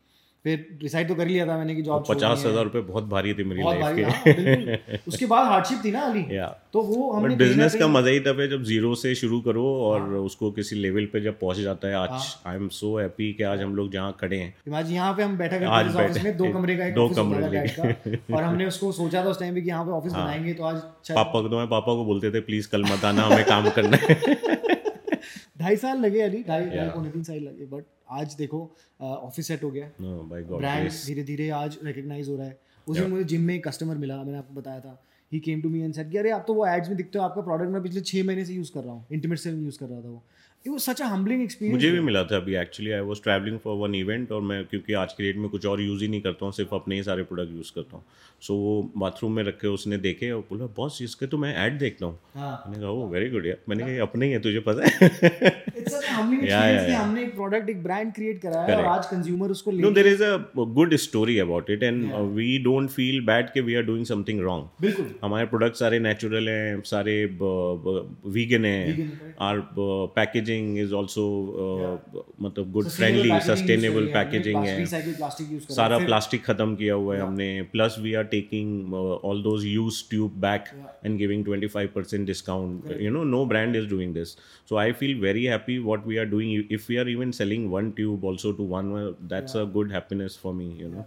[0.44, 3.44] फिर डिसाइड तो कर लिया था मैंने कि जॉब पचास हज़ार रुपए बहुत भारी थे
[3.44, 6.22] मेरी लाइफ के। हाँ, उसके बाद हार्डशिप थी ना अली।
[6.72, 10.14] तो वो हमने बिज़नेस का मज़ा ही तब है जब ज़ीरो से शुरू करो और
[10.16, 13.62] उसको किसी लेवल पे जब पहुँच जाता है आज आई एम सो हैप्पी कि आज
[13.62, 16.52] हम लोग जहाँ खड़े हैं। इमेजिन यहाँ पे हम बैठा करते थे ऑफ़िस में दो
[16.52, 19.68] कमरे का एक दो कमरे का। और हमने उसको सोचा था उस टाइम पे कि
[19.68, 22.68] यहाँ पे ऑफ़िस बनाएँगे तो आज पापा को तो मैं पापा को बोलते थे प्लीज़
[22.68, 24.20] कल मत आना हमें काम करना है।
[25.60, 28.60] ढाई साल लगे अली ढाई ढाई पौने तीन साल लगे बट आज देखो
[29.00, 33.24] ऑफ़िस सेट हो गया। ब्रांड धीरे धीरे आज रिकग्नाइज हो रहा है। उस दिन मुझे
[33.24, 36.10] जिम में एक कस्टमर मिला मैंने आपको बताया था। He came to me and said
[36.10, 38.44] कि अरे आप तो वो एड्स में दिखते हो आपका प्रोडक्ट मैं पिछले छह महीने
[38.44, 40.22] से यूज़ कर रहा हूँ। इंटीमेट से यूज़ कर रहा था वो।
[40.68, 43.58] It was such a humbling experience मुझे भी मिला था अभी actually I was travelling
[43.58, 46.20] for one event और मैं क्योंकि आज की डेट में कुछ और यूज़ ही नहीं
[46.20, 48.04] करता हूँ सिर्फ़ अपने ही सारे प्रोडक्ट यूज़ करता हूँ।
[48.40, 51.78] सो so, वो बाथरूम में रखे उसने देखे और बोला बॉस इसके तो मैं ऐड
[51.78, 54.60] देखता हूँ। हाँ। मैंने कहा वो वेरी गुड यार। मैंने कहा अपने ही है तुझे
[54.60, 55.68] पता है.
[55.88, 60.08] हमने एक प्रोडक्ट एक ब्रांड क्रिएट करा है और आज कंज्यूमर उसको No, ले there
[60.14, 60.40] is a
[60.78, 64.42] good story about it, and uh, we don't feel bad कि we are doing something
[64.46, 64.62] wrong.
[64.80, 67.24] बिल्कुल। हमारे प्रोडक्ट सारे नेचुरल हैं सारे
[68.30, 71.24] वीगन हैं आर पैकेजिंग इज़ आल्सो
[72.42, 78.14] मतलब गुड फ्रेंडली सस्टेनेबल पैकेजिंग है। सारा प्लास्टिक खत्म किया हुआ है हमने। Plus we
[78.14, 80.64] are taking all those use tube back
[81.04, 84.28] and giving 25 percent discount you know no brand is doing this
[84.68, 87.90] so I feel very happy what we are doing if we are even selling one
[87.90, 88.92] tube also to one
[89.22, 91.04] that's a good happiness for me you know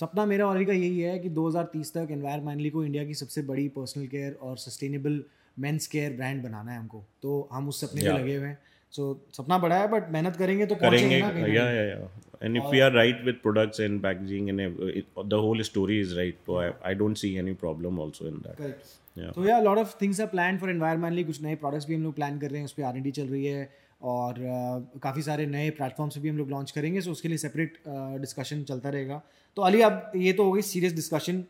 [0.00, 3.68] सपना मेरा और का यही है कि 2030 तक environmentally को India की सबसे बड़ी
[3.68, 5.22] पर्सनल केयर और सस्टेनेबल
[5.58, 8.20] मेंस केयर ब्रांड बनाना है हमको। तो हम उस सपने में Yeah.
[8.20, 8.58] लगे हुए हैं।
[8.92, 12.08] सो सपना बड़ा है बट मेहनत करेंगे तो करेंगे। या या या
[12.46, 15.96] and if we are right with products and packaging and ev- it, the whole story
[16.02, 18.56] is right so I, I don't see any problem also in that.
[18.58, 18.92] Correct.
[19.16, 19.32] Yeah.
[19.34, 22.14] तो yeah lot of things are plan for environmentally कुछ नए products भी हम लोग
[22.14, 25.70] plan कर रहे हैं उस पर आर चल रही है और uh, काफ़ी सारे नए
[25.70, 27.78] प्लेटफॉर्म्स भी हम लोग लॉन्च करेंगे सो उसके लिए सेपरेट
[28.20, 29.22] डिस्कशन uh, चलता रहेगा।
[29.56, 31.44] तो अली अब ये तो हो गई सीरियस डिस्कशन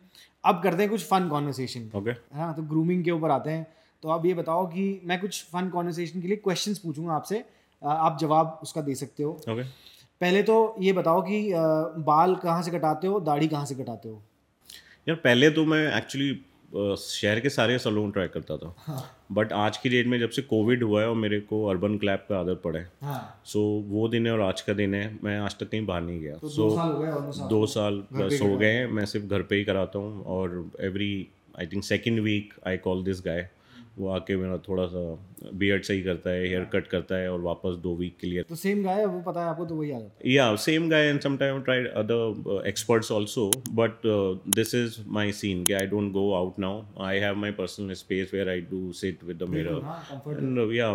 [0.45, 2.15] अब करते हैं कुछ फन कॉन्वर्सेशन okay.
[2.35, 3.67] हाँ तो ग्रूमिंग के ऊपर आते हैं।
[4.03, 7.45] तो आप ये बताओ कि मैं कुछ फन कॉन्वर्सेशन के लिए क्वेश्चन पूछूँगा आपसे।
[7.83, 9.65] आप जवाब उसका दे सकते हो। Okay.
[10.21, 11.41] पहले तो ये बताओ कि
[12.05, 14.23] बाल कहाँ से कटाते हो दाढ़ी कहाँ से कटाते हो?
[15.07, 16.35] यार पहले तो मैं एक्चुअली
[17.01, 20.83] शहर के सारे सलून ट्राई करता था। बट आज की डेट में जब से कोविड
[20.83, 24.27] हुआ है और मेरे को अर्बन क्लैब का आदत पड़ा है। हाँ सो वो दिन
[24.27, 26.69] है और आज का दिन है मैं आज तक कहीं बाहर नहीं गया। तो सो
[26.69, 29.57] दो साल हो गए almost दो साल प्लस हो गए हैं मैं सिर्फ़ घर पे
[29.57, 33.49] ही कराता हूँ। और every I think second week I call this guy
[33.99, 35.03] वो आके मेरा थोड़ा सा
[35.55, 38.55] बियर्ड सही करता है हेयर कट करता है और वापस दो वीक के लिए तो
[38.55, 41.07] सेम गाय है वो पता है आपको तो वही आ जाता है। Yeah same guy
[41.07, 44.07] and some time tried other experts also but
[44.55, 48.31] this is my scene कि I don't go out now I have my personal space
[48.35, 50.91] where I do sit with the mirror yeah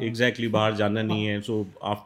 [0.00, 1.64] exactly बाहर जाना नहीं है। So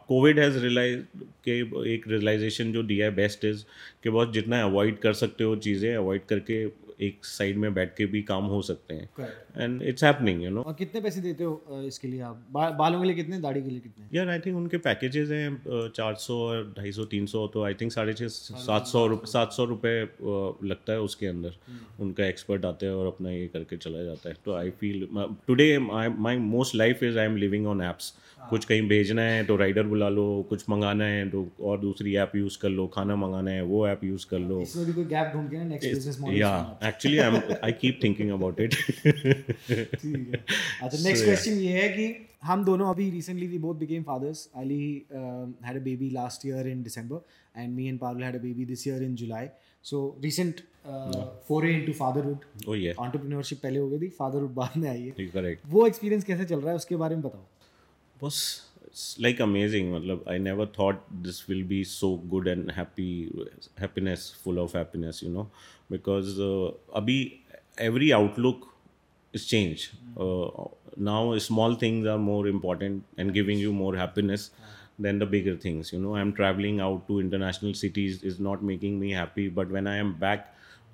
[0.08, 1.00] Covid has realise
[1.44, 1.58] के
[1.94, 3.64] एक realisation जो दिया है बेस्ट इज़
[4.04, 6.62] के बस जितना अवॉइड कर सकते हो चीज़ें अवॉइड करके
[7.02, 9.08] एक साइड में बैठ के भी काम हो सकते हैं।
[9.56, 12.46] And it's happening you know और कितने पैसे देते हो इसके लिए आप?
[12.52, 14.06] बा, बालों के लिए कितने दाढ़ी के लिए कितने?
[14.14, 17.74] यार आई थिंक उनके पैकेजेस हैं चार सौ और ढाई सौ तीन सौ तो आई
[17.80, 20.02] थिंक साढ़े छः सात सौ रुपये सात सौ रुपये
[20.68, 21.56] लगता है उसके अंदर।
[22.00, 25.06] उनका एक्सपर्ट आता है और अपना ये करके चला जाता है। तो I feel
[25.46, 29.56] today my most life is I am living on apps कुछ कहीं भेजना है तो
[29.56, 33.50] राइडर बुला लो कुछ मंगाना है तो और दूसरी ऐप यूज़ कर लो खाना मंगाना
[33.50, 36.36] है वो ऐप यूज़ कर लो। इसमें भी कोई गैप ढूंढ के नेक्स्ट बिज़नेस मॉडल
[36.38, 38.74] या actually I I keep thinking about it
[39.48, 40.44] ठीक है।
[40.82, 42.06] अच्छा नेक्स्ट क्वेश्चन ये है कि
[42.44, 46.82] हम दोनों अभी recently we both became fathers Ali had a baby last year in
[46.82, 49.48] December and me and Parul had a baby this year in July
[49.84, 50.60] so recent
[51.48, 55.26] foray into fatherhood ओ ये entrepreneurship पहले हो गई थी फादरहुड बाद में आई है।
[55.28, 58.36] Correct वो एक्सपीरियंस कैसे चल रहा है उसके बारे में बताओ। बस
[59.24, 63.06] like amazing मतलब never thought this will be so good and happy
[63.84, 65.44] happiness full of happiness you know
[65.94, 66.68] because uh,
[67.00, 67.16] अभी
[67.86, 68.68] every outlook
[69.38, 69.90] is changed
[70.24, 70.48] uh,
[70.96, 74.50] now small things are more important and giving you more happiness
[74.98, 78.98] than the bigger things you know i'm traveling out to international cities is not making
[79.00, 80.50] me happy but when i am back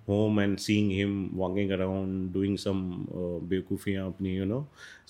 [0.07, 2.81] home and seeing him walking around doing some
[3.15, 4.61] uh, बेवकूफ़ियाँ अपनी you know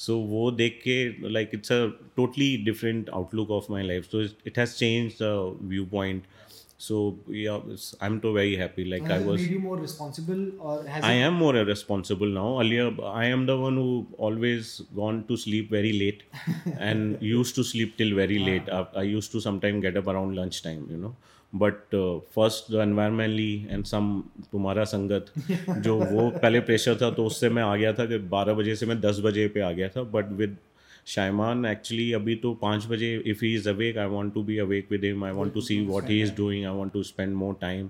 [0.06, 0.96] so वो देख के
[1.36, 5.32] like it's a totally different outlook of my life so it has changed the
[5.74, 6.24] viewpoint
[6.82, 7.58] so yeah
[8.06, 11.12] i'm too very happy like and i was made you more responsible or has I
[11.12, 12.60] it, am more responsible now.
[12.60, 12.86] Earlier,
[13.22, 16.22] I am the one who always gone to sleep very late
[16.78, 18.70] and used to sleep till very late.
[18.78, 21.14] I, I used to sometimes get up around lunchtime, you know.
[21.52, 24.08] But uh, first the environmentally and some
[24.52, 25.32] तुम्हारा संगत
[25.86, 28.86] जो वो पहले pressure था तो उससे मैं आ गया था कि 12 बजे से
[28.86, 30.56] मैं 10 बजे पे आ गया था बट विद
[31.10, 34.86] शायमान एक्चुअली अभी तो पाँच बजे if he is awake I want to be awake
[34.90, 37.56] with him I want to see what he is doing I want to spend more
[37.60, 37.88] time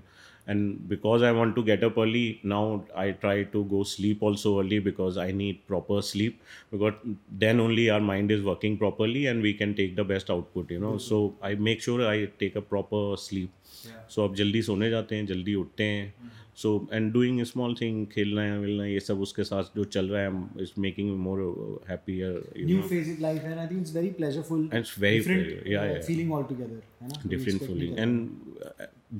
[0.49, 4.55] and because I want to get up early now I try to go sleep also
[4.55, 6.37] early because I need proper sleep
[6.73, 10.71] because then only our mind is working properly and we can take the best output
[10.71, 13.49] you know so I make sure I take a proper sleep
[14.09, 16.40] so आप जल्दी सोने जाते हैं जल्दी उठते हैं। mm -hmm.
[16.61, 20.21] So and doing small thing खेलना है मिलना ये सब उसके साथ जो चल रहा
[20.21, 21.39] है is making me more
[21.89, 24.95] happier you new know phase in life and I think it's very pleasureful And it's
[25.05, 26.07] very- different very- yeah, uh, yeah.
[26.09, 26.33] feeling
[27.01, 27.21] है ना?
[27.27, 28.29] डिफरेंट फीलिंग एंड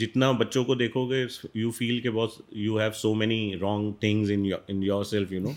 [0.02, 1.22] जितना बच्चों को देखोगे
[1.60, 5.40] यू फील के बहुत you have so many wrong things in in your self you
[5.40, 5.54] know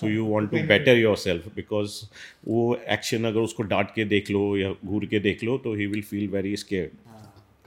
[0.00, 2.00] so you want to better your self because
[2.48, 2.64] वो
[2.96, 6.02] action अगर उसको डांट के देख लो या घूर के देख लो तो he will
[6.10, 7.07] feel very scared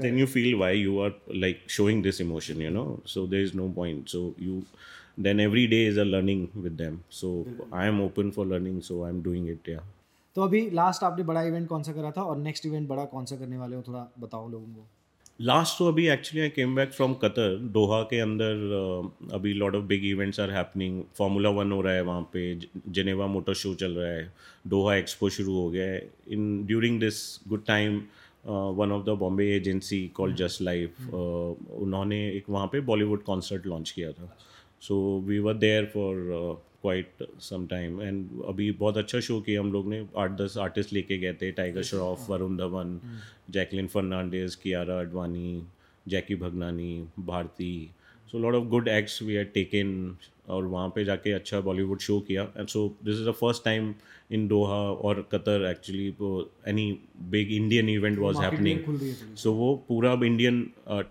[0.06, 1.14] then you feel why you are
[1.46, 2.88] like showing this emotion you know?
[3.16, 4.16] So there is no point.
[4.16, 4.64] So you
[5.18, 7.02] then every day is a learning with them.
[7.22, 7.34] So
[7.72, 9.84] i am open for learning so i'm doing it yeah.
[10.36, 13.26] तो अभी last आपने बड़ा event कौन सा करा था और next event बड़ा कौन
[13.26, 14.86] सा करने वाले हो थोड़ा बताओ लोगों को।
[15.42, 19.76] लास्ट तो अभी actually I came back from Qatar Doha के अंदर uh, अभी lot
[19.76, 22.44] of big events are happening formula one हो रहा है वहाँ पे
[22.90, 24.34] जेनेवा मोटर शो चल रहा है
[24.68, 26.10] दोहा एक्सपो शुरू हो गया है.
[26.28, 28.02] In during this good time
[28.46, 33.92] one of the Bombay agency call just life उन्होंने एक वहाँ पे बॉलीवुड कॉन्सर्ट लॉन्च
[33.92, 34.36] किया था।
[34.82, 36.16] So we were there for
[36.82, 40.94] quite some time and अभी बहुत अच्छा शो किया हम लोग ने। आठ दस आर्टिस्ट
[40.94, 43.00] लेके गए थे Tiger Shroff Varun Dhawan
[43.50, 45.62] Jacqueline Fernandez Kiara Advani
[46.06, 47.90] Jackky Bhagnani Bharti
[48.32, 52.20] so lot of good acts we had taken और वहाँ पे जाके अच्छा बॉलीवुड शो
[52.28, 53.94] किया। And so this is the first time
[54.32, 56.08] in Doha और Qatar actually
[56.70, 56.92] any
[57.32, 59.54] big Indian event was happening so.
[59.54, 60.64] वो पूरा अब इंडियन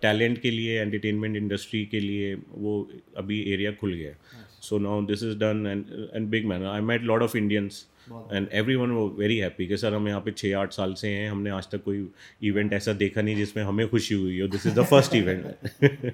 [0.03, 2.89] टैलेंट के लिए एंटरटेनमेंट इंडस्ट्री के लिए वो
[3.19, 4.15] अभी एरिया खुल गया
[4.61, 7.87] so now this is done and and big man I met lot of Indians
[8.33, 11.09] and every one वो वेरी हैप्पी कि सर हम यहाँ पे छः आठ साल से
[11.09, 12.07] हैं हमने आज तक कोई
[12.51, 16.13] इवेंट ऐसा देखा नहीं जिसमें हमें खुशी हुई हो। This is the first event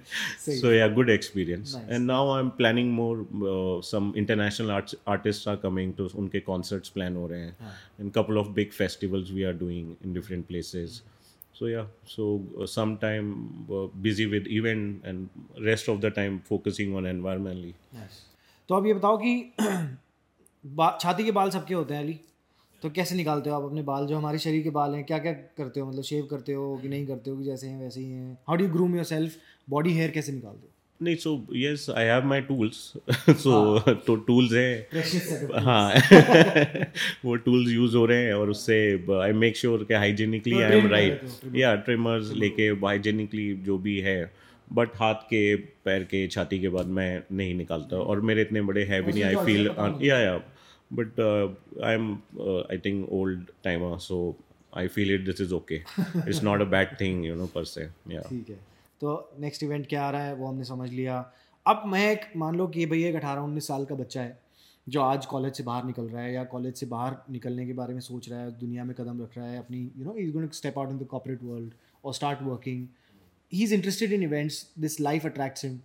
[0.60, 3.26] so yeah good experience and now I am planning more
[3.84, 4.70] some international
[5.08, 7.56] artist are coming तो उनके कॉन्सर्ट्स प्लान हो रहे हैं।
[8.00, 11.02] In couple of big festivals we are doing in different places
[11.58, 12.24] so yeah so
[12.62, 13.28] uh, sometime
[13.76, 17.72] uh, busy with event and rest of the time focusing on environmentally.
[18.68, 19.32] तो अब ये बताओ कि
[21.00, 22.20] छाती के बाल सबके होते हैं अली।
[22.82, 24.06] तो कैसे निकालते हो आप अपने बाल?
[24.06, 25.88] जो हमारे शरीर के बाल हैं क्या क्या करते हो?
[25.88, 28.38] मतलब शेव करते हो कि नहीं करते हो कि जैसे हैं वैसे ही हैं?
[28.48, 29.36] How do groom your self
[29.70, 30.68] body hair कैसे निकालते हो?
[31.02, 32.92] नहीं so yes I have my tools
[33.30, 34.88] so तो टूल्स है।
[35.58, 35.94] हाँ।
[37.24, 40.86] वो टूल्स यूज़ हो रहे हैं और उससे आई मेक श्योर कि हाइजेनिकली आई एम
[40.86, 41.22] राइट
[41.54, 44.32] या ट्रिमर्स लेके हाइजेनिकली जो भी है।
[44.72, 48.84] बट हाथ के पैर के छाती के बाद मैं नहीं निकालता। और मेरे इतने बड़े
[48.84, 49.66] है भी नहीं I feel
[50.02, 50.40] yeah yeah
[50.90, 51.20] but
[51.84, 52.12] I am
[52.72, 54.18] I think old timer so
[54.76, 57.88] I feel it this is okay it's not a bad thing you know per se
[58.10, 58.58] yeah ठीक है।
[59.00, 61.18] तो नेक्स्ट इवेंट क्या आ रहा है वो हमने समझ लिया।
[61.66, 64.38] अब मैं एक मान लो कि भैया एक अठारह उन्नीस साल का बच्चा है
[64.86, 67.94] जो आज कॉलेज से बाहर निकल रहा है या कॉलेज से बाहर निकलने के बारे
[67.94, 70.50] में सोच रहा है दुनिया में कदम रख रहा है अपनी you know is going
[70.50, 71.72] step out in the corporate world
[72.04, 72.86] और start working
[73.52, 75.78] he is interested in events this life attracts him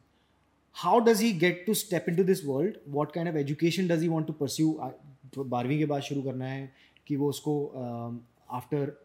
[0.75, 2.77] how does he get to step into this world?
[2.97, 4.71] What kind of education does he want to pursue?
[5.34, 6.71] तो बारहवीं के बाद शुरू करना है
[7.07, 7.53] कि वो उसको
[8.49, 8.97] आफ्टर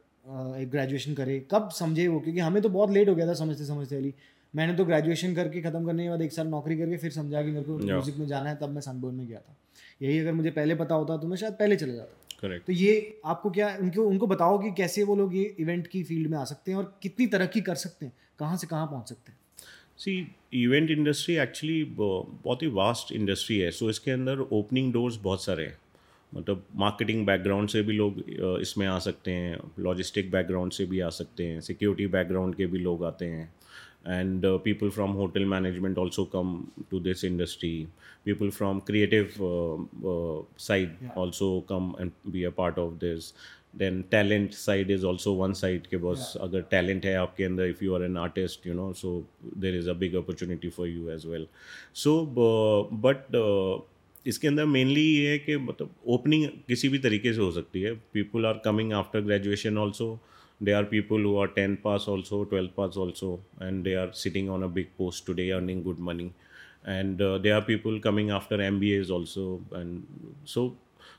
[0.60, 2.20] एक ग्रेजुएशन करे। कब समझे वो?
[2.20, 4.12] क्योंकि हमें तो बहुत लेट हो गया था समझते समझते अली
[4.54, 7.50] मैंने तो ग्रेजुएशन करके ख़त्म करने के बाद एक साल नौकरी करके फिर समझा कि
[7.50, 9.56] मेरे को म्यूज़िक में जाना है तब मैं सनबर्न में गया था।
[10.02, 13.20] यही अगर मुझे पहले पता होता तो मैं शायद पहले चले जाता। करेक्ट तो ये
[13.24, 16.44] आपको क्या उनको उनको बताओ कि कैसे वो लोग ये इवेंट की फ़ील्ड में आ
[16.44, 19.38] सकते हैं और कितनी तरक्की कर सकते हैं कहाँ से कहाँ पहुँच सकते हैं।
[19.98, 25.16] सी इवेंट इंडस्ट्री एक्चुअली बहुत ही वास्ट इंडस्ट्री है। सो so इसके अंदर ओपनिंग डोर्स
[25.22, 25.78] बहुत सारे हैं।
[26.34, 31.00] मतलब मार्केटिंग बैकग्राउंड से भी लोग uh, इसमें आ सकते हैं। लॉजिस्टिक बैकग्राउंड से भी
[31.00, 33.52] आ सकते हैं। सिक्योरिटी बैकग्राउंड के भी लोग आते हैं।
[34.14, 36.50] And uh, people from hotel management also come
[36.90, 37.88] to this industry.
[38.24, 39.78] People from creative uh,
[40.10, 43.32] uh, side also come and be a part of this.
[43.78, 47.84] Then talent side is also one side के बस अगर talent है आपके अंदर if
[47.84, 49.12] you are an artist you know so
[49.56, 51.46] there is a big opportunity for you as well
[51.94, 52.20] so
[53.04, 53.36] but
[54.26, 57.92] इसके अंदर mainly ये है कि मतलब ओपनिंग किसी भी तरीके से हो सकती है
[58.12, 60.18] people are coming after graduation also
[60.60, 64.50] they are people who are tenth pass also twelfth pass also and they are sitting
[64.50, 66.30] on a big post today earning good money
[66.88, 70.00] and they are people coming after M B A also and
[70.46, 70.66] so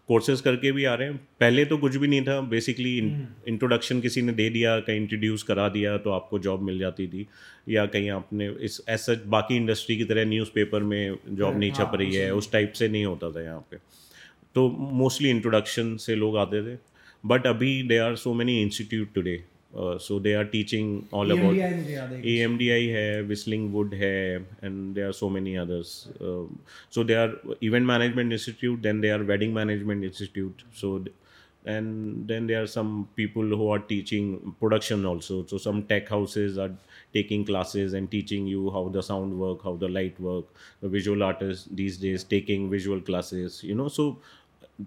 [0.10, 4.22] courses करके भी आ रहे हैं। पहले तो कुछ भी नहीं था। बेसिकली इंट्रोडक्शन किसी
[4.22, 7.28] ने दे दिया कहीं इंट्रोड्यूस करा दिया तो आपको जॉब मिल जाती थी।
[7.70, 12.16] या कहीं आपने इस ऐसा बाकी इंडस्ट्री की तरह न्यूज़पेपर में जॉब नहीं छप रही
[12.16, 13.78] है। उस टाइप से नहीं होता था यहाँ पे।
[14.56, 16.78] तो मोस्टली इंट्रोडक्शन से लोग आते थे।
[17.24, 19.44] बट अभी they are so many institute today
[20.00, 25.30] so they are teaching all about AMDI hai, Whistling Wood hai, and there are so
[25.30, 26.08] many others.
[26.22, 26.44] Uh,
[26.90, 30.64] so they are event management institute, then they are wedding management institute.
[30.74, 31.04] So
[31.66, 35.46] and then there are some people who are teaching production also.
[35.46, 36.72] So some tech houses are
[37.14, 40.46] taking classes and teaching you how the sound work, how the light work.
[40.82, 43.64] The visual artists these days taking visual classes.
[43.64, 44.18] You know, so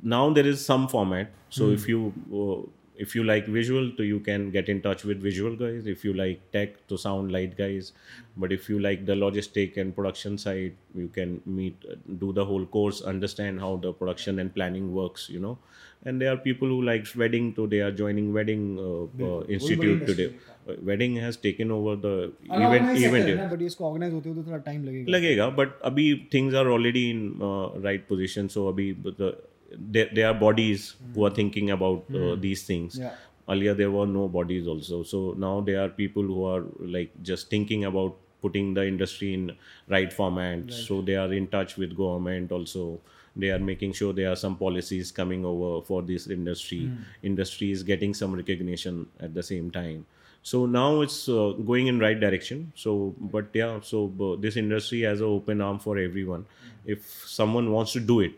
[0.02, 1.30] now there is some format.
[1.50, 1.74] So mm.
[1.74, 5.55] if you uh, if you like visual so you can get in touch with visual
[5.55, 7.91] guys if you like tech to sound light guys
[8.37, 11.85] but if you like the logistic and production side you can meet
[12.19, 15.57] do the whole course understand how the production and planning works you know
[16.05, 20.05] and there are people who like wedding so they are joining wedding uh, uh, institute
[20.05, 20.33] today
[20.69, 24.85] uh, wedding has taken over the event event but इसको organize होते तो थोड़ा time
[24.85, 29.35] लगेगा लगेगा but अभी things are already in uh, right position so अभी the
[29.78, 31.14] there, there are bodies mm.
[31.14, 32.40] who are thinking about uh, mm.
[32.40, 33.14] these things yeah.
[33.48, 37.50] earlier there were no bodies also so now there are people who are like just
[37.50, 39.52] thinking about putting the industry in
[39.88, 40.72] right format right.
[40.72, 43.00] so they are in touch with government also
[43.36, 46.98] they are making sure there are some policies coming over for this industry mm.
[47.22, 50.04] industry is getting some recognition at the same time
[50.42, 55.02] so now it's uh, going in right direction so but yeah so uh, this industry
[55.02, 56.70] has an open arm for everyone mm.
[56.86, 58.32] if someone wants to do it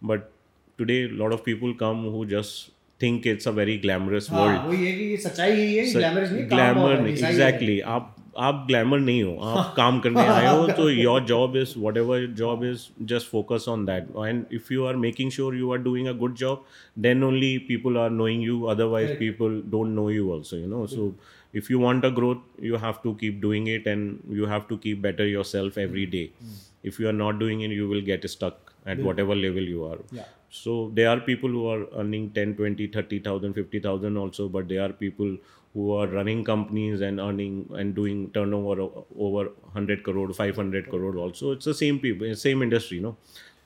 [0.00, 0.32] but
[0.79, 2.69] today a lot of people come who just
[2.99, 6.47] think it's a very glamorous हाँ, world वो ये कि सच्चाई यही है glamour नहीं
[6.49, 8.13] glamour नहीं exactly आप
[8.47, 12.63] आप ग्लैमर नहीं हो आप काम करने आए हो तो your job is whatever job
[12.65, 16.11] is just focus on that and if you are making sure you are doing a
[16.19, 16.65] good job
[17.05, 21.15] then only people are knowing you otherwise people don't know you also you know so
[21.53, 24.77] if you want a growth you have to keep doing it and you have to
[24.85, 26.57] keep better yourself every day mm.
[26.83, 29.04] if you are not doing it you will get stuck At yeah.
[29.04, 30.30] whatever level you are yeah.
[30.52, 34.92] So there are people who are earning 10, 20, 30,000, 50,000 also, but there are
[34.92, 35.38] people
[35.74, 38.82] who are running companies and earning and doing turnover
[39.18, 41.52] over 100 crore, 500 crore also.
[41.52, 43.16] It's the same people, same industry, no?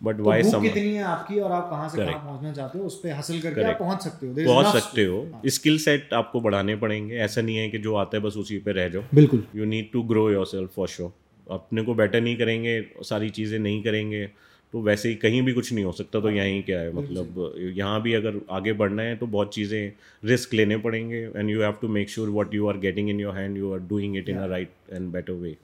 [0.03, 2.99] But why some कितनी है आपकी और आप कहाँ से कहाँ पहुँचना चाहते हो उस
[3.03, 7.17] पर हासिल करके आप पहुँच सकते हो पहुँच सकते हो स्किल सेट आपको बढ़ाने पड़ेंगे
[7.27, 9.91] ऐसा नहीं है कि जो आता है बस उसी पे रह जाओ बिल्कुल you need
[9.93, 11.13] to grow your self for sure
[11.55, 14.29] अपने को बेटर नहीं करेंगे सारी चीज़ें नहीं करेंगे
[14.73, 16.93] तो वैसे ही कहीं भी कुछ नहीं हो सकता तो यहीं क्या है?
[16.93, 19.93] मतलब यहाँ भी अगर आगे बढ़ना है तो बहुत चीज़ें
[20.25, 23.37] रिस्क लेने पड़ेंगे and you have to make sure what you are getting in your
[23.37, 25.57] hand you are doing it in a right and better way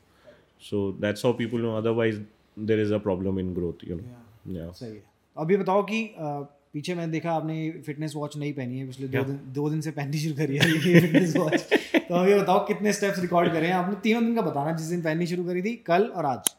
[0.63, 2.21] so that's how people know otherwise
[2.57, 5.03] there is a problem in growth you know सही है।
[5.37, 9.41] अभी बताओ कि पीछे मैंने देखा आपने fitness watch नहीं पहनी है पिछले दो दिन
[9.55, 11.61] दो दिन से पहननी शुरू करी है ये फिटनेस वॉच
[12.09, 15.27] तो अभी बताओ कितने स्टेप्स रिकॉर्ड करें आपने तीनों दिन का बताना जिस दिन पहननी
[15.27, 16.55] शुरू करी थी कल और आज।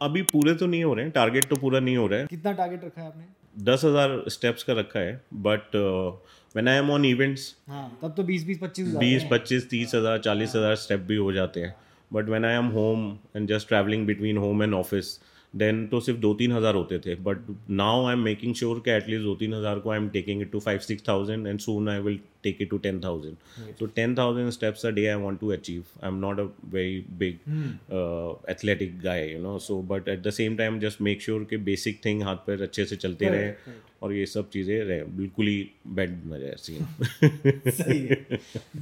[0.00, 2.52] अभी पूरे तो नहीं हो रहे हैं टारगेट तो पूरा नहीं हो रहा है। कितना
[2.52, 3.24] टारगेट रखा है आपने?
[3.64, 5.76] दस हज़ार स्टेप्स का रखा है but
[6.54, 10.56] when I am on events तब तो बीस बीस पच्चीस बीस पच्चीस तीस हज़ार चालीस
[10.56, 11.74] हज़ार स्टेप भी हो जाते हैं।
[12.10, 15.18] But when I am home and just travelling between home and office
[15.56, 18.90] then तो सिर्फ़ दो तीन हज़ार होते थे but now I am making sure कि
[18.90, 21.88] एटलीस्ट दो तीन हज़ार को I am taking it to five six thousand and soon
[21.88, 23.36] I will take it to 10,000.
[23.78, 25.92] So 10,000 steps a day I want to achieve.
[26.02, 27.70] I'm not a very big mm.
[27.90, 29.56] uh, athletic guy, you know.
[29.58, 32.84] So but at the same time just make sure कि basic thing हाथ पैर अच्छे
[32.84, 33.52] से चलते रहे
[34.02, 35.58] और ये सब चीज़ें रहे बिल्कुल ही
[35.98, 36.86] बेड में रहे scene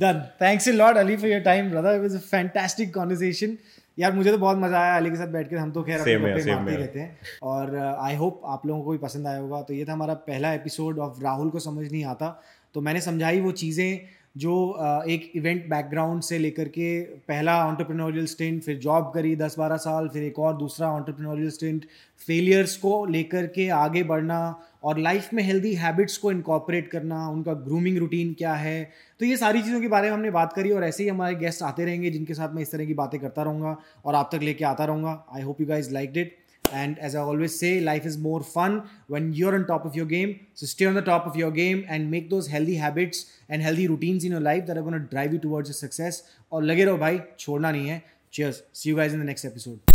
[0.01, 3.57] done thanks a lot Ali for your time brother it was a fantastic conversation
[3.99, 6.17] यार मुझे तो बहुत मज़ा आया अली के साथ बैठ कर हम तो खैर अपने
[6.19, 9.75] मारते रहते हैं। और आई uh, होप आप लोगों को भी पसंद आया होगा। तो
[9.75, 12.43] ये था हमारा पहला एपिसोड ऑफ़ राहुल को समझ नहीं आता।
[12.75, 14.01] तो मैंने समझाई वो चीज़ें
[14.37, 14.53] जो
[15.09, 20.09] एक इवेंट बैकग्राउंड से लेकर के पहला ऑन्टरप्रेन्योरियल स्टेंट फिर जॉब करी दस बारह साल,
[20.09, 21.85] फिर एक और दूसरा ऑन्टरप्रेन्योरियल स्टेंट
[22.27, 24.39] फेलियर्स को लेकर के आगे बढ़ना
[24.85, 29.37] और लाइफ में हेल्दी हैबिट्स को इनकॉपरेट करना, उनका ग्रूमिंग रूटीन क्या है तो ये
[29.37, 32.11] सारी चीज़ों के बारे में हमने बात करी और ऐसे ही हमारे गेस्ट आते रहेंगे,
[32.11, 35.25] जिनके साथ मैं इस तरह की बातें करता रहूँगा और आप तक लेके आता रहूँगा।
[35.35, 36.37] I hope you guys like it
[36.72, 40.06] And as I always say, life is more fun when you're on top of your
[40.06, 40.40] game.
[40.54, 43.88] So stay on the top of your game and make those healthy habits and healthy
[43.88, 46.22] routines in your life that are going to drive you towards your success.
[46.52, 48.02] और लगे रहो भाई छोड़ना नहीं है
[48.32, 48.62] Cheers.
[48.74, 49.91] See you guys in the next episode.